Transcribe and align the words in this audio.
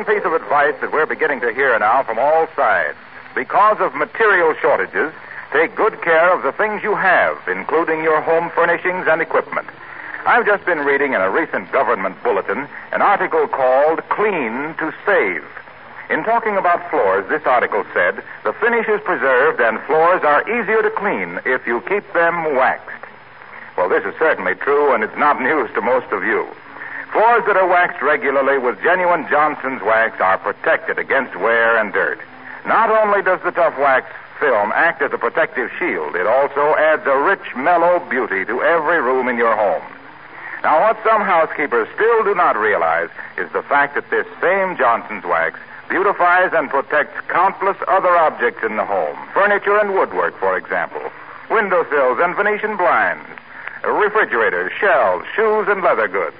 One 0.00 0.16
piece 0.16 0.24
of 0.24 0.32
advice 0.32 0.74
that 0.80 0.92
we're 0.92 1.04
beginning 1.04 1.40
to 1.40 1.52
hear 1.52 1.78
now 1.78 2.02
from 2.02 2.18
all 2.18 2.48
sides. 2.56 2.96
Because 3.34 3.76
of 3.80 3.94
material 3.94 4.54
shortages, 4.54 5.12
take 5.52 5.76
good 5.76 6.00
care 6.00 6.34
of 6.34 6.42
the 6.42 6.52
things 6.52 6.82
you 6.82 6.94
have, 6.94 7.36
including 7.46 8.02
your 8.02 8.22
home 8.22 8.48
furnishings 8.54 9.04
and 9.06 9.20
equipment. 9.20 9.68
I've 10.24 10.46
just 10.46 10.64
been 10.64 10.78
reading 10.78 11.12
in 11.12 11.20
a 11.20 11.28
recent 11.28 11.70
government 11.70 12.16
bulletin 12.22 12.66
an 12.92 13.02
article 13.02 13.46
called 13.46 14.00
Clean 14.08 14.72
to 14.80 14.90
Save. 15.04 15.44
In 16.08 16.24
talking 16.24 16.56
about 16.56 16.88
floors, 16.88 17.28
this 17.28 17.44
article 17.44 17.84
said 17.92 18.24
the 18.44 18.54
finish 18.54 18.88
is 18.88 19.02
preserved 19.02 19.60
and 19.60 19.78
floors 19.82 20.24
are 20.24 20.48
easier 20.48 20.80
to 20.80 20.90
clean 20.96 21.40
if 21.44 21.66
you 21.66 21.82
keep 21.82 22.10
them 22.14 22.56
waxed. 22.56 23.04
Well, 23.76 23.90
this 23.90 24.04
is 24.06 24.14
certainly 24.18 24.54
true, 24.54 24.94
and 24.94 25.04
it's 25.04 25.18
not 25.18 25.42
news 25.42 25.68
to 25.74 25.82
most 25.82 26.10
of 26.10 26.24
you. 26.24 26.48
Floors 27.12 27.44
that 27.46 27.56
are 27.56 27.66
waxed 27.66 28.00
regularly 28.02 28.58
with 28.58 28.80
genuine 28.82 29.26
Johnson's 29.28 29.82
wax 29.82 30.20
are 30.20 30.38
protected 30.38 30.98
against 30.98 31.34
wear 31.36 31.76
and 31.76 31.92
dirt. 31.92 32.20
Not 32.66 32.90
only 32.90 33.20
does 33.22 33.40
the 33.42 33.50
tough 33.50 33.76
wax 33.78 34.06
film 34.38 34.70
act 34.74 35.02
as 35.02 35.12
a 35.12 35.18
protective 35.18 35.70
shield, 35.78 36.14
it 36.14 36.26
also 36.26 36.76
adds 36.76 37.02
a 37.06 37.18
rich, 37.18 37.54
mellow 37.56 37.98
beauty 38.08 38.44
to 38.44 38.62
every 38.62 39.00
room 39.00 39.28
in 39.28 39.36
your 39.36 39.56
home. 39.56 39.82
Now, 40.62 40.80
what 40.80 41.02
some 41.02 41.22
housekeepers 41.22 41.88
still 41.94 42.22
do 42.22 42.34
not 42.34 42.56
realize 42.56 43.08
is 43.36 43.50
the 43.52 43.62
fact 43.62 43.94
that 43.96 44.10
this 44.10 44.26
same 44.40 44.76
Johnson's 44.76 45.24
wax 45.24 45.58
beautifies 45.88 46.52
and 46.52 46.70
protects 46.70 47.18
countless 47.28 47.76
other 47.88 48.16
objects 48.16 48.62
in 48.62 48.76
the 48.76 48.84
home. 48.84 49.18
Furniture 49.34 49.78
and 49.78 49.94
woodwork, 49.94 50.38
for 50.38 50.56
example. 50.56 51.02
Windowsills 51.50 52.18
and 52.20 52.36
Venetian 52.36 52.76
blinds. 52.76 53.26
Refrigerators, 53.82 54.70
shelves, 54.78 55.26
shoes, 55.34 55.66
and 55.68 55.82
leather 55.82 56.06
goods. 56.06 56.36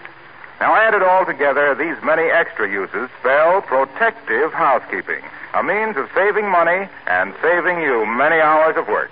Now, 0.61 0.77
added 0.77 1.01
all 1.03 1.25
together, 1.25 1.75
these 1.75 1.97
many 2.05 2.29
extra 2.29 2.69
uses 2.71 3.09
spell 3.21 3.63
protective 3.63 4.53
housekeeping, 4.53 5.25
a 5.57 5.63
means 5.65 5.97
of 5.97 6.05
saving 6.15 6.45
money 6.53 6.85
and 7.09 7.33
saving 7.41 7.81
you 7.81 8.05
many 8.05 8.37
hours 8.37 8.77
of 8.77 8.87
work. 8.87 9.11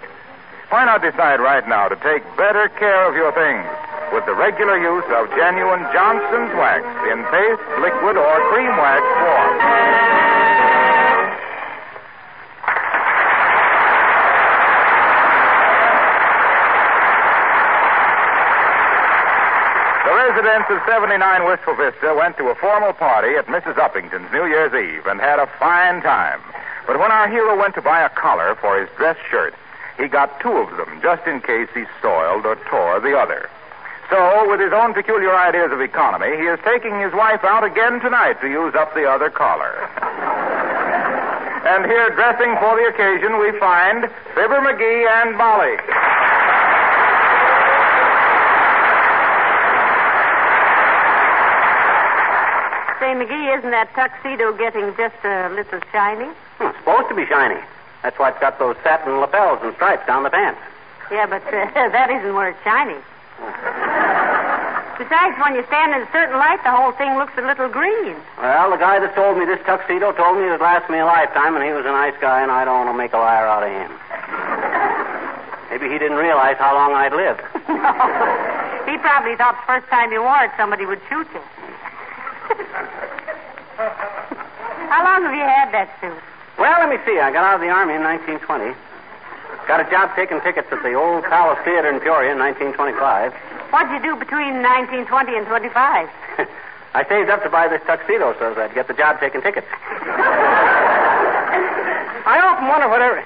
Why 0.69 0.85
not 0.85 1.01
decide 1.01 1.41
right 1.41 1.67
now 1.67 1.89
to 1.89 1.97
take 2.05 2.21
better 2.37 2.69
care 2.77 3.09
of 3.09 3.17
your 3.17 3.33
things 3.33 3.65
with 4.13 4.27
the 4.29 4.37
regular 4.37 4.77
use 4.77 5.09
of 5.17 5.33
genuine 5.33 5.81
Johnson's 5.97 6.53
wax 6.53 6.85
in 7.09 7.25
paste, 7.33 7.65
liquid, 7.81 8.21
or 8.21 8.35
cream 8.53 8.77
wax 8.77 9.01
form? 9.17 9.57
The 20.05 20.13
residents 20.39 20.71
of 20.71 20.79
79 20.87 21.19
Wistful 21.47 21.75
Vista 21.75 22.15
went 22.15 22.37
to 22.37 22.47
a 22.47 22.55
formal 22.55 22.93
party 22.93 23.35
at 23.35 23.47
Mrs. 23.47 23.75
Uppington's 23.75 24.31
New 24.31 24.47
Year's 24.47 24.71
Eve 24.71 25.05
and 25.07 25.19
had 25.19 25.41
a 25.41 25.51
fine 25.59 26.01
time. 26.01 26.39
But 26.87 27.01
when 27.01 27.11
our 27.11 27.27
hero 27.27 27.59
went 27.59 27.75
to 27.75 27.83
buy 27.83 28.07
a 28.07 28.09
collar 28.09 28.55
for 28.55 28.79
his 28.79 28.89
dress 28.97 29.17
shirt, 29.29 29.53
he 29.99 30.07
got 30.07 30.39
two 30.39 30.53
of 30.53 30.71
them 30.77 31.01
just 31.03 31.27
in 31.27 31.41
case 31.41 31.67
he 31.75 31.83
soiled 32.01 32.47
or 32.47 32.55
tore 32.71 33.01
the 33.01 33.19
other. 33.19 33.51
So, 34.11 34.49
with 34.49 34.61
his 34.61 34.73
own 34.73 34.95
peculiar 34.95 35.35
ideas 35.35 35.73
of 35.73 35.81
economy, 35.81 36.31
he 36.37 36.47
is 36.47 36.61
taking 36.63 37.01
his 37.01 37.13
wife 37.13 37.43
out 37.43 37.65
again 37.65 37.99
tonight 37.99 38.41
to 38.41 38.47
use 38.47 38.77
up 38.77 38.95
the 38.95 39.11
other 39.11 39.31
collar. 39.31 39.75
and 41.67 41.83
here, 41.85 42.15
dressing 42.15 42.55
for 42.63 42.79
the 42.79 42.87
occasion, 42.87 43.43
we 43.43 43.51
find 43.59 44.07
Fibber 44.39 44.63
McGee 44.63 45.03
and 45.19 45.37
Molly. 45.37 45.75
Say, 53.09 53.17
McGee, 53.17 53.57
isn't 53.57 53.73
that 53.73 53.89
tuxedo 53.97 54.53
getting 54.53 54.93
just 55.01 55.17
a 55.25 55.49
little 55.49 55.81
shiny? 55.89 56.29
Hmm, 56.61 56.69
it's 56.69 56.77
supposed 56.85 57.09
to 57.09 57.17
be 57.17 57.25
shiny. 57.25 57.57
That's 58.05 58.21
why 58.21 58.29
it's 58.29 58.37
got 58.37 58.61
those 58.61 58.77
satin 58.85 59.17
lapels 59.17 59.65
and 59.65 59.73
stripes 59.81 60.05
down 60.05 60.29
the 60.29 60.29
pants. 60.29 60.61
Yeah, 61.09 61.25
but 61.25 61.41
uh, 61.49 61.73
that 61.97 62.13
isn't 62.13 62.37
where 62.37 62.53
it's 62.53 62.61
shiny. 62.61 63.01
Besides, 65.01 65.41
when 65.41 65.57
you 65.57 65.65
stand 65.73 65.97
in 65.97 66.05
a 66.05 66.11
certain 66.13 66.37
light, 66.37 66.61
the 66.69 66.69
whole 66.69 66.93
thing 67.01 67.17
looks 67.17 67.33
a 67.41 67.45
little 67.49 67.73
green. 67.73 68.13
Well, 68.45 68.69
the 68.69 68.77
guy 68.77 69.01
that 69.01 69.17
sold 69.17 69.41
me 69.41 69.49
this 69.49 69.65
tuxedo 69.65 70.13
told 70.13 70.37
me 70.37 70.45
it'd 70.45 70.61
last 70.61 70.85
me 70.93 71.01
a 71.01 71.09
lifetime, 71.09 71.57
and 71.57 71.65
he 71.65 71.73
was 71.73 71.89
a 71.89 71.95
nice 71.97 72.13
guy, 72.21 72.45
and 72.45 72.53
I 72.53 72.69
don't 72.69 72.85
want 72.85 72.93
to 72.93 72.99
make 73.01 73.17
a 73.17 73.21
liar 73.25 73.49
out 73.49 73.65
of 73.65 73.73
him. 73.73 73.89
Maybe 75.73 75.89
he 75.89 75.97
didn't 75.97 76.21
realize 76.21 76.61
how 76.61 76.77
long 76.77 76.93
I'd 76.93 77.17
live. 77.17 77.41
He 78.89 78.97
probably 78.97 79.37
thought 79.37 79.53
the 79.61 79.67
first 79.69 79.87
time 79.93 80.13
you 80.13 80.23
wore 80.23 80.45
it, 80.45 80.51
somebody 80.57 80.87
would 80.87 81.01
shoot 81.11 81.29
you. 81.37 81.43
How 84.89 85.05
long 85.05 85.23
have 85.23 85.35
you 85.35 85.45
had 85.47 85.71
that 85.73 85.89
suit? 86.01 86.17
Well, 86.59 86.75
let 86.81 86.89
me 86.91 86.99
see. 87.07 87.21
I 87.21 87.31
got 87.31 87.45
out 87.45 87.55
of 87.57 87.61
the 87.61 87.69
Army 87.71 87.95
in 87.95 88.03
1920. 88.03 88.75
Got 89.69 89.87
a 89.87 89.91
job 89.91 90.11
taking 90.17 90.41
tickets 90.41 90.67
at 90.73 90.83
the 90.83 90.95
Old 90.95 91.25
Palace 91.25 91.59
Theater 91.65 91.93
in 91.93 92.01
Peoria 92.01 92.33
in 92.33 92.39
1925. 92.39 93.33
What'd 93.71 93.93
you 93.93 94.01
do 94.01 94.17
between 94.17 94.65
1920 94.65 95.37
and 95.37 95.47
25? 95.47 96.09
I 96.95 97.05
saved 97.05 97.29
up 97.31 97.43
to 97.45 97.51
buy 97.51 97.69
this 97.69 97.83
tuxedo 97.87 98.33
so 98.41 98.55
that 98.55 98.71
I'd 98.71 98.75
get 98.75 98.89
the 98.89 98.95
job 98.95 99.21
taking 99.21 99.43
tickets. 99.43 99.67
I 102.27 102.41
often 102.43 102.67
wonder 102.67 102.89
whatever. 102.89 103.23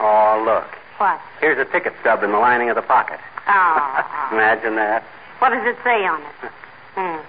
Oh, 0.00 0.42
look. 0.44 0.66
What? 0.98 1.20
Here's 1.40 1.58
a 1.58 1.64
ticket 1.70 1.94
stub 2.00 2.22
in 2.22 2.32
the 2.32 2.38
lining 2.38 2.68
of 2.68 2.76
the 2.76 2.82
pocket. 2.82 3.20
Oh. 3.46 4.28
Imagine 4.32 4.74
that. 4.76 5.02
what 5.38 5.50
does 5.50 5.64
it 5.64 5.76
say 5.82 6.04
on 6.04 6.20
it? 6.20 6.50
Hmm. 6.98 7.22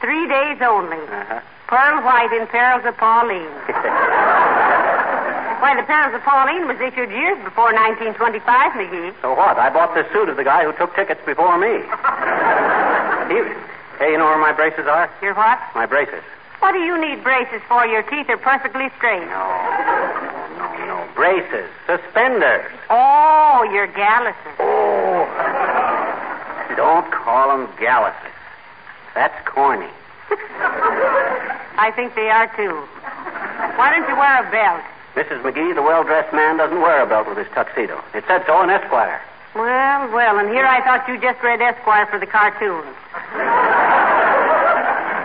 Three 0.00 0.28
days 0.28 0.58
only. 0.62 0.96
Uh-huh. 0.98 1.40
Pearl 1.66 2.02
White 2.04 2.32
in 2.32 2.46
Perils 2.46 2.84
of 2.86 2.96
Pauline. 2.96 3.50
Why, 5.58 5.74
the 5.76 5.82
Perils 5.82 6.14
of 6.14 6.22
Pauline 6.22 6.66
was 6.68 6.78
issued 6.80 7.10
years 7.10 7.36
before 7.44 7.74
1925, 7.74 8.46
McGee. 8.78 9.12
so 9.20 9.34
what? 9.34 9.58
I 9.58 9.68
bought 9.68 9.92
this 9.94 10.06
suit 10.12 10.28
of 10.28 10.36
the 10.36 10.44
guy 10.44 10.62
who 10.64 10.72
took 10.78 10.94
tickets 10.94 11.20
before 11.26 11.58
me. 11.58 11.82
He, 13.28 13.34
hey, 14.00 14.12
you 14.12 14.16
know 14.16 14.24
where 14.24 14.38
my 14.40 14.52
braces 14.56 14.86
are? 14.88 15.10
Your 15.20 15.34
what? 15.34 15.60
My 15.74 15.84
braces. 15.84 16.22
What 16.60 16.72
do 16.72 16.78
you 16.78 16.96
need 16.98 17.22
braces 17.22 17.60
for? 17.68 17.84
Your 17.84 18.00
teeth 18.02 18.24
are 18.30 18.38
perfectly 18.38 18.88
straight. 18.96 19.20
No, 19.20 19.44
no, 20.56 20.86
no. 20.86 21.08
Braces. 21.14 21.68
Suspenders. 21.86 22.72
Oh, 22.88 23.68
your 23.70 23.86
galluses. 23.86 24.56
Oh. 24.58 25.28
Don't 26.74 27.12
call 27.12 27.48
them 27.54 27.68
galluses. 27.76 28.27
That's 29.18 29.34
corny. 29.50 29.90
I 30.30 31.90
think 31.90 32.14
they 32.14 32.30
are, 32.30 32.46
too. 32.54 32.70
Why 33.74 33.90
don't 33.90 34.06
you 34.06 34.14
wear 34.14 34.30
a 34.38 34.46
belt? 34.46 34.86
Mrs. 35.18 35.42
McGee, 35.42 35.74
the 35.74 35.82
well-dressed 35.82 36.30
man 36.30 36.54
doesn't 36.54 36.78
wear 36.78 37.02
a 37.02 37.06
belt 37.10 37.26
with 37.26 37.34
his 37.34 37.50
tuxedo. 37.50 37.98
It 38.14 38.22
said 38.30 38.46
so 38.46 38.62
in 38.62 38.70
Esquire. 38.70 39.18
Well, 39.58 40.06
well, 40.14 40.38
and 40.38 40.54
here 40.54 40.62
I 40.62 40.78
thought 40.86 41.02
you 41.10 41.18
just 41.18 41.42
read 41.42 41.58
Esquire 41.58 42.06
for 42.06 42.22
the 42.22 42.30
cartoons. 42.30 42.94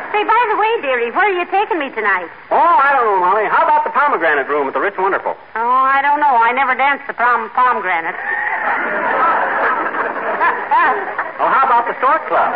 Say, 0.09 0.23
by 0.25 0.41
the 0.49 0.57
way, 0.57 0.71
dearie, 0.81 1.13
where 1.13 1.29
are 1.29 1.37
you 1.37 1.45
taking 1.53 1.77
me 1.77 1.93
tonight? 1.93 2.33
Oh, 2.49 2.57
I 2.57 2.97
don't 2.97 3.05
know, 3.05 3.21
Molly. 3.21 3.45
How 3.45 3.61
about 3.61 3.85
the 3.85 3.93
pomegranate 3.93 4.49
room 4.49 4.65
at 4.65 4.73
the 4.73 4.81
Rich 4.81 4.97
Wonderful? 4.97 5.37
Oh, 5.53 5.69
I 5.85 6.01
don't 6.01 6.17
know. 6.17 6.33
I 6.33 6.49
never 6.49 6.73
danced 6.73 7.05
the 7.05 7.13
prom 7.13 7.53
pomegranate. 7.53 8.17
Oh, 11.43 11.49
how 11.49 11.65
about 11.65 11.87
the 11.89 11.97
Stork 11.97 12.21
Club? 12.29 12.53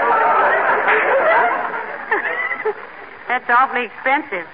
That's 3.27 3.49
awfully 3.49 3.85
expensive. 3.85 4.47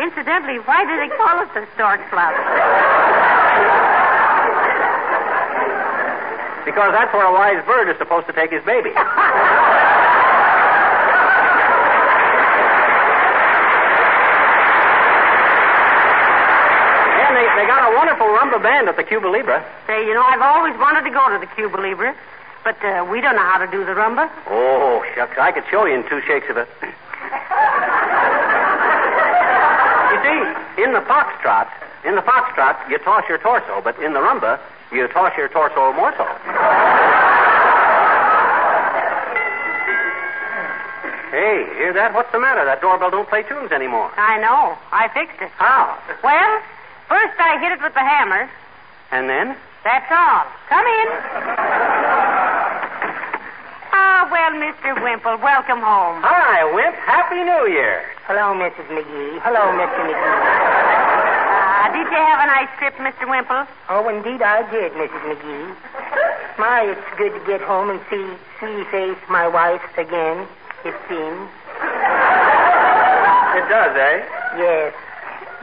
Incidentally, 0.00 0.58
why 0.64 0.82
do 0.88 0.96
they 0.96 1.14
call 1.14 1.42
it 1.42 1.52
the 1.54 1.68
Stork 1.74 2.00
Club? 2.10 2.34
Because 6.64 6.92
that's 6.92 7.12
where 7.12 7.26
a 7.26 7.32
wise 7.32 7.62
bird 7.66 7.90
is 7.90 7.98
supposed 7.98 8.26
to 8.26 8.32
take 8.32 8.50
his 8.50 8.64
baby. 8.64 8.90
band 18.58 18.88
at 18.88 18.96
the 18.96 19.04
Cuba 19.04 19.28
Libre. 19.28 19.64
Say, 19.86 20.06
you 20.06 20.14
know, 20.14 20.22
I've 20.22 20.40
always 20.42 20.74
wanted 20.78 21.02
to 21.08 21.10
go 21.10 21.28
to 21.32 21.38
the 21.38 21.46
Cuba 21.54 21.76
Libre, 21.76 22.14
but 22.64 22.76
uh, 22.84 23.06
we 23.10 23.20
don't 23.20 23.36
know 23.36 23.42
how 23.42 23.58
to 23.58 23.70
do 23.70 23.84
the 23.84 23.92
rumba. 23.92 24.30
Oh, 24.48 25.04
shucks. 25.14 25.36
I 25.38 25.52
could 25.52 25.64
show 25.70 25.84
you 25.84 25.94
in 25.94 26.08
two 26.08 26.20
shakes 26.26 26.48
of 26.50 26.56
it. 26.56 26.68
you 30.12 30.18
see, 30.22 30.82
in 30.82 30.92
the 30.92 31.00
foxtrot, 31.06 31.68
in 32.04 32.14
the 32.14 32.22
foxtrot, 32.22 32.88
you 32.90 32.98
toss 32.98 33.24
your 33.28 33.38
torso, 33.38 33.80
but 33.82 33.98
in 34.00 34.12
the 34.12 34.20
rumba, 34.20 34.58
you 34.92 35.06
toss 35.08 35.32
your 35.36 35.48
torso 35.48 35.92
more 35.92 36.12
so. 36.16 36.24
hey, 41.32 41.64
hear 41.78 41.92
that? 41.94 42.12
What's 42.14 42.30
the 42.32 42.38
matter? 42.38 42.64
That 42.64 42.80
doorbell 42.80 43.10
don't 43.10 43.28
play 43.28 43.42
tunes 43.42 43.72
anymore. 43.72 44.10
I 44.16 44.38
know. 44.38 44.76
I 44.92 45.08
fixed 45.08 45.40
it. 45.40 45.50
How? 45.56 45.98
Well, 46.22 46.62
first 47.12 47.36
I 47.36 47.60
hit 47.60 47.76
it 47.76 47.80
with 47.84 47.92
the 47.92 48.00
hammer. 48.00 48.48
And 49.12 49.28
then? 49.28 49.52
That's 49.84 50.08
all. 50.08 50.48
Come 50.72 50.86
in. 50.88 51.08
Ah, 53.92 54.24
well, 54.32 54.52
Mr. 54.56 54.96
Wimple, 54.96 55.36
welcome 55.44 55.84
home. 55.84 56.24
Hi, 56.24 56.64
Wimp. 56.72 56.96
Happy 57.04 57.44
New 57.44 57.68
Year. 57.68 58.00
Hello, 58.24 58.56
Mrs. 58.56 58.88
McGee. 58.88 59.44
Hello, 59.44 59.60
Mr. 59.76 60.00
McGee. 60.08 60.40
Ah, 61.84 61.92
did 61.92 62.08
you 62.08 62.16
have 62.16 62.40
a 62.40 62.48
nice 62.48 62.72
trip, 62.80 62.96
Mr. 62.96 63.28
Wimple? 63.28 63.68
Oh, 63.92 64.08
indeed 64.08 64.40
I 64.40 64.64
did, 64.72 64.96
Mrs. 64.96 65.20
McGee. 65.28 65.68
My, 66.56 66.96
it's 66.96 67.10
good 67.20 67.36
to 67.36 67.42
get 67.44 67.60
home 67.60 67.90
and 67.90 68.00
see 68.08 68.24
sweetie 68.58 68.88
face, 68.88 69.20
my 69.28 69.46
wife, 69.46 69.84
again, 69.98 70.48
it 70.88 70.96
seems. 71.12 71.44
It 73.52 73.68
does, 73.68 73.92
eh? 74.00 74.24
Yes. 74.56 74.94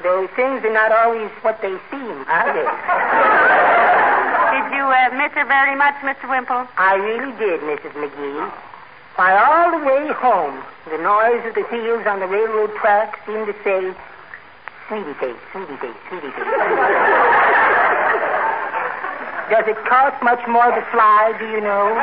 Though 0.03 0.27
things 0.35 0.63
are 0.63 0.73
not 0.73 0.91
always 0.91 1.29
what 1.41 1.61
they 1.61 1.75
seem, 1.91 2.23
are 2.27 2.49
they? 2.55 2.63
Did 4.55 4.65
you 4.75 4.85
uh, 4.87 5.09
miss 5.19 5.31
her 5.35 5.45
very 5.45 5.75
much, 5.75 5.95
Mr. 6.01 6.29
Wimple? 6.29 6.67
I 6.77 6.95
really 6.95 7.35
did, 7.37 7.59
Mrs. 7.61 7.91
McGee. 7.99 8.51
Why, 9.15 9.35
all 9.35 9.71
the 9.77 9.83
way 9.85 10.07
home, 10.13 10.63
the 10.89 10.97
noise 10.97 11.43
of 11.45 11.53
the 11.55 11.63
wheels 11.67 12.07
on 12.07 12.19
the 12.19 12.27
railroad 12.27 12.73
track 12.79 13.19
seemed 13.27 13.47
to 13.47 13.55
say, 13.63 13.93
Sweetie 14.87 15.13
face, 15.19 15.35
sweetie 15.51 15.75
face, 15.77 15.99
sweetie 16.07 16.31
face. 16.31 16.47
Does 19.51 19.67
it 19.67 19.77
cost 19.85 20.17
much 20.23 20.41
more 20.47 20.71
to 20.71 20.81
fly, 20.89 21.35
do 21.37 21.45
you 21.45 21.61
know? 21.61 21.93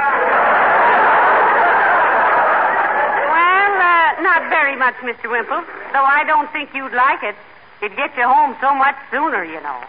Well, 3.33 3.73
uh, 3.81 4.21
not 4.23 4.51
very 4.51 4.77
much, 4.77 4.95
Mr. 5.03 5.31
Wimple. 5.31 5.65
Though 5.93 6.05
I 6.05 6.23
don't 6.27 6.53
think 6.53 6.75
you'd 6.75 6.93
like 6.93 7.23
it. 7.23 7.35
It'd 7.83 7.97
get 7.97 8.17
you 8.17 8.25
home 8.25 8.57
so 8.61 8.75
much 8.75 8.97
sooner, 9.11 9.45
you 9.45 9.61
know. 9.61 9.81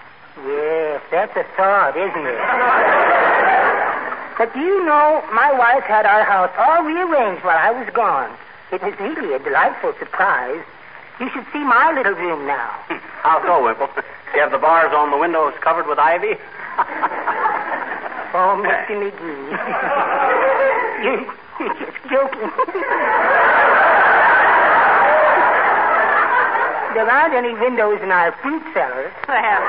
Yes, 0.45 1.01
that's 1.09 1.35
a 1.35 1.43
thought, 1.55 1.95
isn't 1.97 2.27
it? 2.27 2.39
But 4.37 4.53
do 4.53 4.59
you 4.59 4.85
know, 4.85 5.23
my 5.33 5.51
wife 5.51 5.81
had 5.85 6.05
our 6.05 6.23
house 6.23 6.51
all 6.59 6.83
rearranged 6.83 7.43
while 7.43 7.57
I 7.57 7.71
was 7.71 7.89
gone. 7.91 8.29
It 8.71 8.83
was 8.83 8.93
really 8.99 9.33
a 9.33 9.39
delightful 9.39 9.93
surprise. 9.97 10.61
You 11.19 11.27
should 11.33 11.45
see 11.51 11.63
my 11.63 11.91
little 11.91 12.13
room 12.13 12.45
now. 12.45 12.69
How 13.23 13.41
so, 13.41 13.63
Wimple? 13.65 13.89
You 14.35 14.41
have 14.41 14.51
the 14.51 14.59
bars 14.59 14.93
on 14.93 15.09
the 15.09 15.17
windows 15.17 15.55
covered 15.61 15.87
with 15.87 15.97
ivy? 15.97 16.35
Oh, 18.33 18.61
Mr. 18.61 18.91
McGee. 18.91 19.49
you, 21.01 21.31
you're 21.59 21.73
just 21.79 21.97
joking. 22.11 22.51
There 26.97 27.05
aren't 27.05 27.37
any 27.37 27.53
windows 27.53 28.01
in 28.01 28.09
our 28.09 28.33
fruit 28.41 28.63
cellar. 28.73 29.13
Well, 29.29 29.61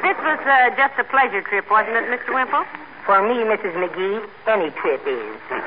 this 0.00 0.16
was 0.24 0.40
uh, 0.48 0.72
just 0.80 0.96
a 0.96 1.04
pleasure 1.04 1.42
trip, 1.44 1.68
wasn't 1.68 2.00
it, 2.00 2.08
Mr. 2.08 2.32
Wimple? 2.32 2.64
For 3.04 3.20
me, 3.20 3.44
Mrs. 3.44 3.76
McGee, 3.76 4.24
any 4.48 4.72
trip 4.80 5.04
is. 5.04 5.36
Did 5.52 5.60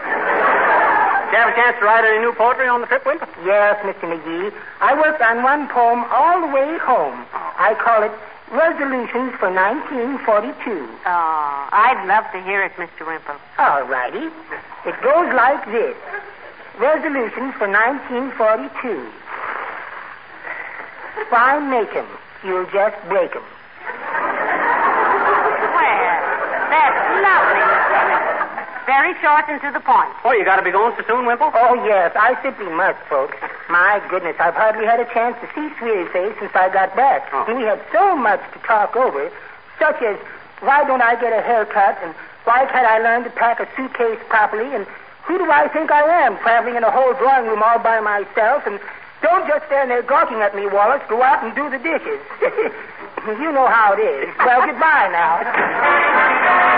you 1.30 1.38
have 1.38 1.54
a 1.54 1.56
chance 1.56 1.78
to 1.78 1.86
write 1.86 2.02
any 2.02 2.18
new 2.26 2.34
poetry 2.34 2.68
on 2.68 2.82
the 2.82 2.88
trip, 2.88 3.06
Wimple? 3.06 3.30
Yes, 3.46 3.78
Mr. 3.86 4.10
McGee. 4.10 4.50
I 4.82 4.98
worked 4.98 5.22
on 5.22 5.44
one 5.44 5.70
poem 5.70 6.04
all 6.10 6.42
the 6.42 6.50
way 6.50 6.80
home. 6.82 7.22
I 7.32 7.78
call 7.78 8.02
it 8.02 8.12
Resolutions 8.50 9.38
for 9.38 9.54
1942. 9.54 10.90
Oh, 11.06 11.70
I'd 11.70 12.02
love 12.10 12.26
to 12.34 12.42
hear 12.42 12.66
it, 12.66 12.74
Mr. 12.74 13.06
Wimple. 13.06 13.38
All 13.60 13.84
righty. 13.86 14.34
It 14.90 14.98
goes 15.06 15.30
like 15.38 15.62
this. 15.70 15.94
Resolutions 16.82 17.54
for 17.62 17.70
1942. 17.70 19.29
Why 21.30 21.60
make 21.60 21.96
'em? 21.96 22.08
You'll 22.44 22.66
just 22.66 22.96
break 23.10 23.36
'em. 23.36 23.44
Well, 25.76 26.16
that's 26.70 27.00
lovely, 27.24 27.62
Mr. 27.62 28.86
Very 28.86 29.14
short 29.22 29.46
and 29.48 29.62
to 29.62 29.72
the 29.72 29.80
point. 29.80 30.10
Oh, 30.24 30.32
you 30.32 30.44
got 30.44 30.56
to 30.56 30.64
be 30.64 30.72
going 30.72 30.96
so 30.98 31.04
soon, 31.08 31.26
Wimple? 31.26 31.52
Oh, 31.54 31.76
yes, 31.86 32.12
I 32.16 32.36
simply 32.42 32.68
must, 32.68 33.00
folks. 33.10 33.38
My 33.70 34.02
goodness, 34.10 34.36
I've 34.40 34.56
hardly 34.56 34.86
had 34.86 35.00
a 35.00 35.06
chance 35.14 35.38
to 35.42 35.48
see 35.54 35.70
Sweetie 35.78 36.06
Face 36.06 36.36
since 36.40 36.56
I 36.56 36.70
got 36.70 36.96
back. 36.96 37.30
Oh. 37.32 37.46
And 37.48 37.58
we 37.60 37.66
had 37.66 37.80
so 37.92 38.16
much 38.16 38.42
to 38.54 38.60
talk 38.60 38.96
over, 38.96 39.30
such 39.78 40.02
as 40.02 40.18
why 40.62 40.84
don't 40.86 41.02
I 41.04 41.16
get 41.16 41.34
a 41.34 41.42
haircut, 41.42 42.00
and 42.02 42.16
why 42.46 42.66
can't 42.66 42.88
I 42.88 42.98
learn 43.00 43.24
to 43.26 43.30
pack 43.30 43.60
a 43.60 43.68
suitcase 43.76 44.20
properly, 44.28 44.74
and 44.74 44.88
who 45.24 45.38
do 45.38 45.52
I 45.52 45.68
think 45.68 45.92
I 45.92 46.02
am, 46.26 46.38
traveling 46.40 46.76
in 46.76 46.84
a 46.84 46.90
whole 46.90 47.14
drawing 47.14 47.46
room 47.46 47.62
all 47.62 47.78
by 47.78 48.00
myself, 48.00 48.66
and 48.66 48.80
don't 49.22 49.48
just 49.48 49.66
stand 49.68 49.92
there 49.92 50.04
gawking 50.04 50.40
at 50.42 50.56
me, 50.56 50.68
Wallace. 50.68 51.04
Go 51.10 51.22
out 51.22 51.44
and 51.44 51.54
do 51.56 51.70
the 51.70 51.78
dishes. 51.78 52.20
you 53.42 53.52
know 53.52 53.68
how 53.68 53.94
it 53.94 54.02
is. 54.02 54.34
Well, 54.40 54.66
goodbye 54.66 55.10
now. 55.12 56.69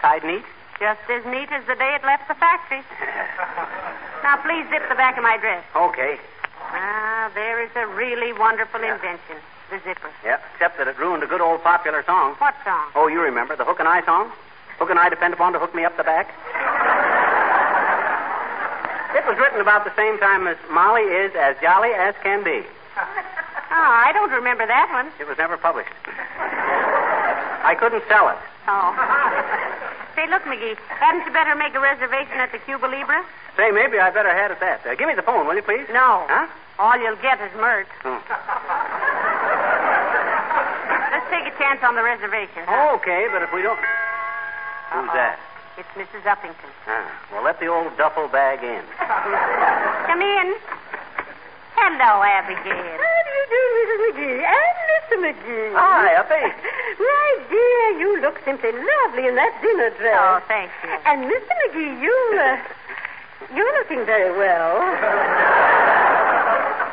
Tied 0.00 0.24
neat? 0.24 0.44
Just 0.78 1.00
as 1.10 1.24
neat 1.26 1.52
as 1.52 1.64
the 1.66 1.74
day 1.76 1.94
it 1.94 2.04
left 2.04 2.26
the 2.28 2.34
factory. 2.34 2.80
now, 4.24 4.40
please 4.40 4.64
zip 4.70 4.88
the 4.88 4.94
back 4.96 5.16
of 5.16 5.22
my 5.22 5.36
dress. 5.36 5.64
Okay. 5.76 6.18
Ah, 6.72 7.30
there 7.34 7.62
is 7.62 7.70
a 7.76 7.86
really 7.86 8.32
wonderful 8.32 8.80
invention. 8.80 9.36
The 9.70 9.78
zipper. 9.84 10.10
Yep, 10.24 10.42
except 10.54 10.78
that 10.78 10.88
it 10.88 10.98
ruined 10.98 11.22
a 11.22 11.26
good 11.26 11.40
old 11.40 11.62
popular 11.62 12.02
song. 12.04 12.34
What 12.38 12.54
song? 12.64 12.90
Oh, 12.94 13.08
you 13.08 13.20
remember 13.20 13.56
the 13.56 13.64
Hook 13.64 13.78
and 13.78 13.86
Eye 13.86 14.04
song? 14.04 14.32
Hook 14.78 14.90
and 14.90 14.98
I 14.98 15.08
depend 15.08 15.34
upon 15.34 15.52
to 15.52 15.58
hook 15.58 15.74
me 15.74 15.84
up 15.84 15.96
the 15.96 16.04
back. 16.04 16.32
It 19.10 19.26
was 19.26 19.36
written 19.38 19.60
about 19.60 19.84
the 19.84 19.94
same 19.96 20.18
time 20.18 20.46
as 20.46 20.56
Molly 20.70 21.02
is 21.02 21.34
as 21.34 21.56
jolly 21.60 21.90
as 21.90 22.14
can 22.22 22.44
be. 22.44 22.62
Oh, 22.96 23.02
I 23.70 24.12
don't 24.14 24.30
remember 24.30 24.66
that 24.66 24.88
one. 24.92 25.10
It 25.18 25.26
was 25.26 25.36
never 25.36 25.56
published. 25.56 25.90
I 26.38 27.74
couldn't 27.78 28.04
sell 28.08 28.28
it. 28.30 28.38
Oh. 28.68 29.86
Say, 30.20 30.28
look, 30.28 30.44
McGee, 30.44 30.76
hadn't 31.00 31.24
you 31.24 31.32
better 31.32 31.56
make 31.56 31.72
a 31.72 31.80
reservation 31.80 32.36
at 32.44 32.52
the 32.52 32.58
Cuba 32.68 32.84
Libre? 32.84 33.24
Say, 33.56 33.70
maybe 33.72 33.96
I 33.96 34.10
better 34.12 34.28
head 34.28 34.52
at 34.52 34.60
that. 34.60 34.84
Uh, 34.84 34.92
give 34.94 35.08
me 35.08 35.14
the 35.16 35.24
phone, 35.24 35.46
will 35.48 35.56
you, 35.56 35.64
please? 35.64 35.88
No. 35.88 36.28
Huh? 36.28 36.44
All 36.76 36.92
you'll 37.00 37.16
get 37.24 37.40
is 37.40 37.48
mirth. 37.56 37.88
Oh. 38.04 38.20
Let's 41.16 41.24
take 41.32 41.48
a 41.48 41.56
chance 41.56 41.80
on 41.80 41.96
the 41.96 42.04
reservation. 42.04 42.68
Okay, 43.00 43.32
but 43.32 43.40
if 43.40 43.48
we 43.56 43.64
don't. 43.64 43.80
Who's 43.80 45.08
Uh-oh. 45.08 45.16
that? 45.16 45.40
It's 45.80 45.88
Mrs. 45.96 46.28
Uppington. 46.28 46.68
Ah, 46.84 47.08
well, 47.32 47.40
let 47.42 47.56
the 47.58 47.68
old 47.72 47.96
duffel 47.96 48.28
bag 48.28 48.60
in. 48.60 48.84
Come 49.00 50.20
in. 50.20 50.52
Hello, 51.80 52.20
Abigail. 52.20 52.76
How 52.76 53.20
do 53.24 53.30
you 53.40 53.46
do, 53.48 53.62
Mrs. 53.72 53.98
McGee? 54.04 54.44
And 54.44 54.79
Mr. 55.10 55.18
McGee. 55.18 55.74
Hi, 55.74 56.14
Uppy. 56.14 56.38
My 57.02 57.28
dear, 57.50 57.98
you 57.98 58.20
look 58.20 58.38
simply 58.44 58.70
lovely 58.70 59.26
in 59.26 59.34
that 59.34 59.58
dinner 59.62 59.90
dress. 59.98 60.20
Oh, 60.22 60.38
thank 60.46 60.70
you. 60.84 60.90
And 61.04 61.24
Mr. 61.26 61.50
McGee, 61.66 62.00
you, 62.00 62.14
uh, 62.38 62.56
you're 63.56 63.72
looking 63.78 64.06
very 64.06 64.30
well. 64.38 64.78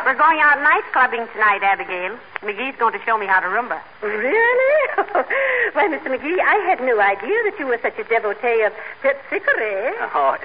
We're 0.06 0.16
going 0.18 0.40
out 0.40 0.60
night 0.64 0.84
clubbing 0.94 1.28
tonight, 1.34 1.62
Abigail. 1.62 2.18
McGee's 2.42 2.78
going 2.80 2.94
to 2.94 3.00
show 3.06 3.18
me 3.18 3.28
how 3.28 3.40
to 3.42 3.48
rumba. 3.48 3.80
Really? 4.02 4.88
Why, 5.74 5.88
Mr. 5.90 6.08
McGee, 6.08 6.40
I 6.40 6.56
had 6.66 6.80
no 6.82 7.00
idea 7.00 7.44
that 7.44 7.54
you 7.60 7.68
were 7.68 7.78
such 7.84 8.00
a 8.00 8.04
devotee 8.06 8.64
of 8.64 8.74
Terpsichore. 9.04 9.94
Oh, 10.16 10.34
uh, 10.34 10.38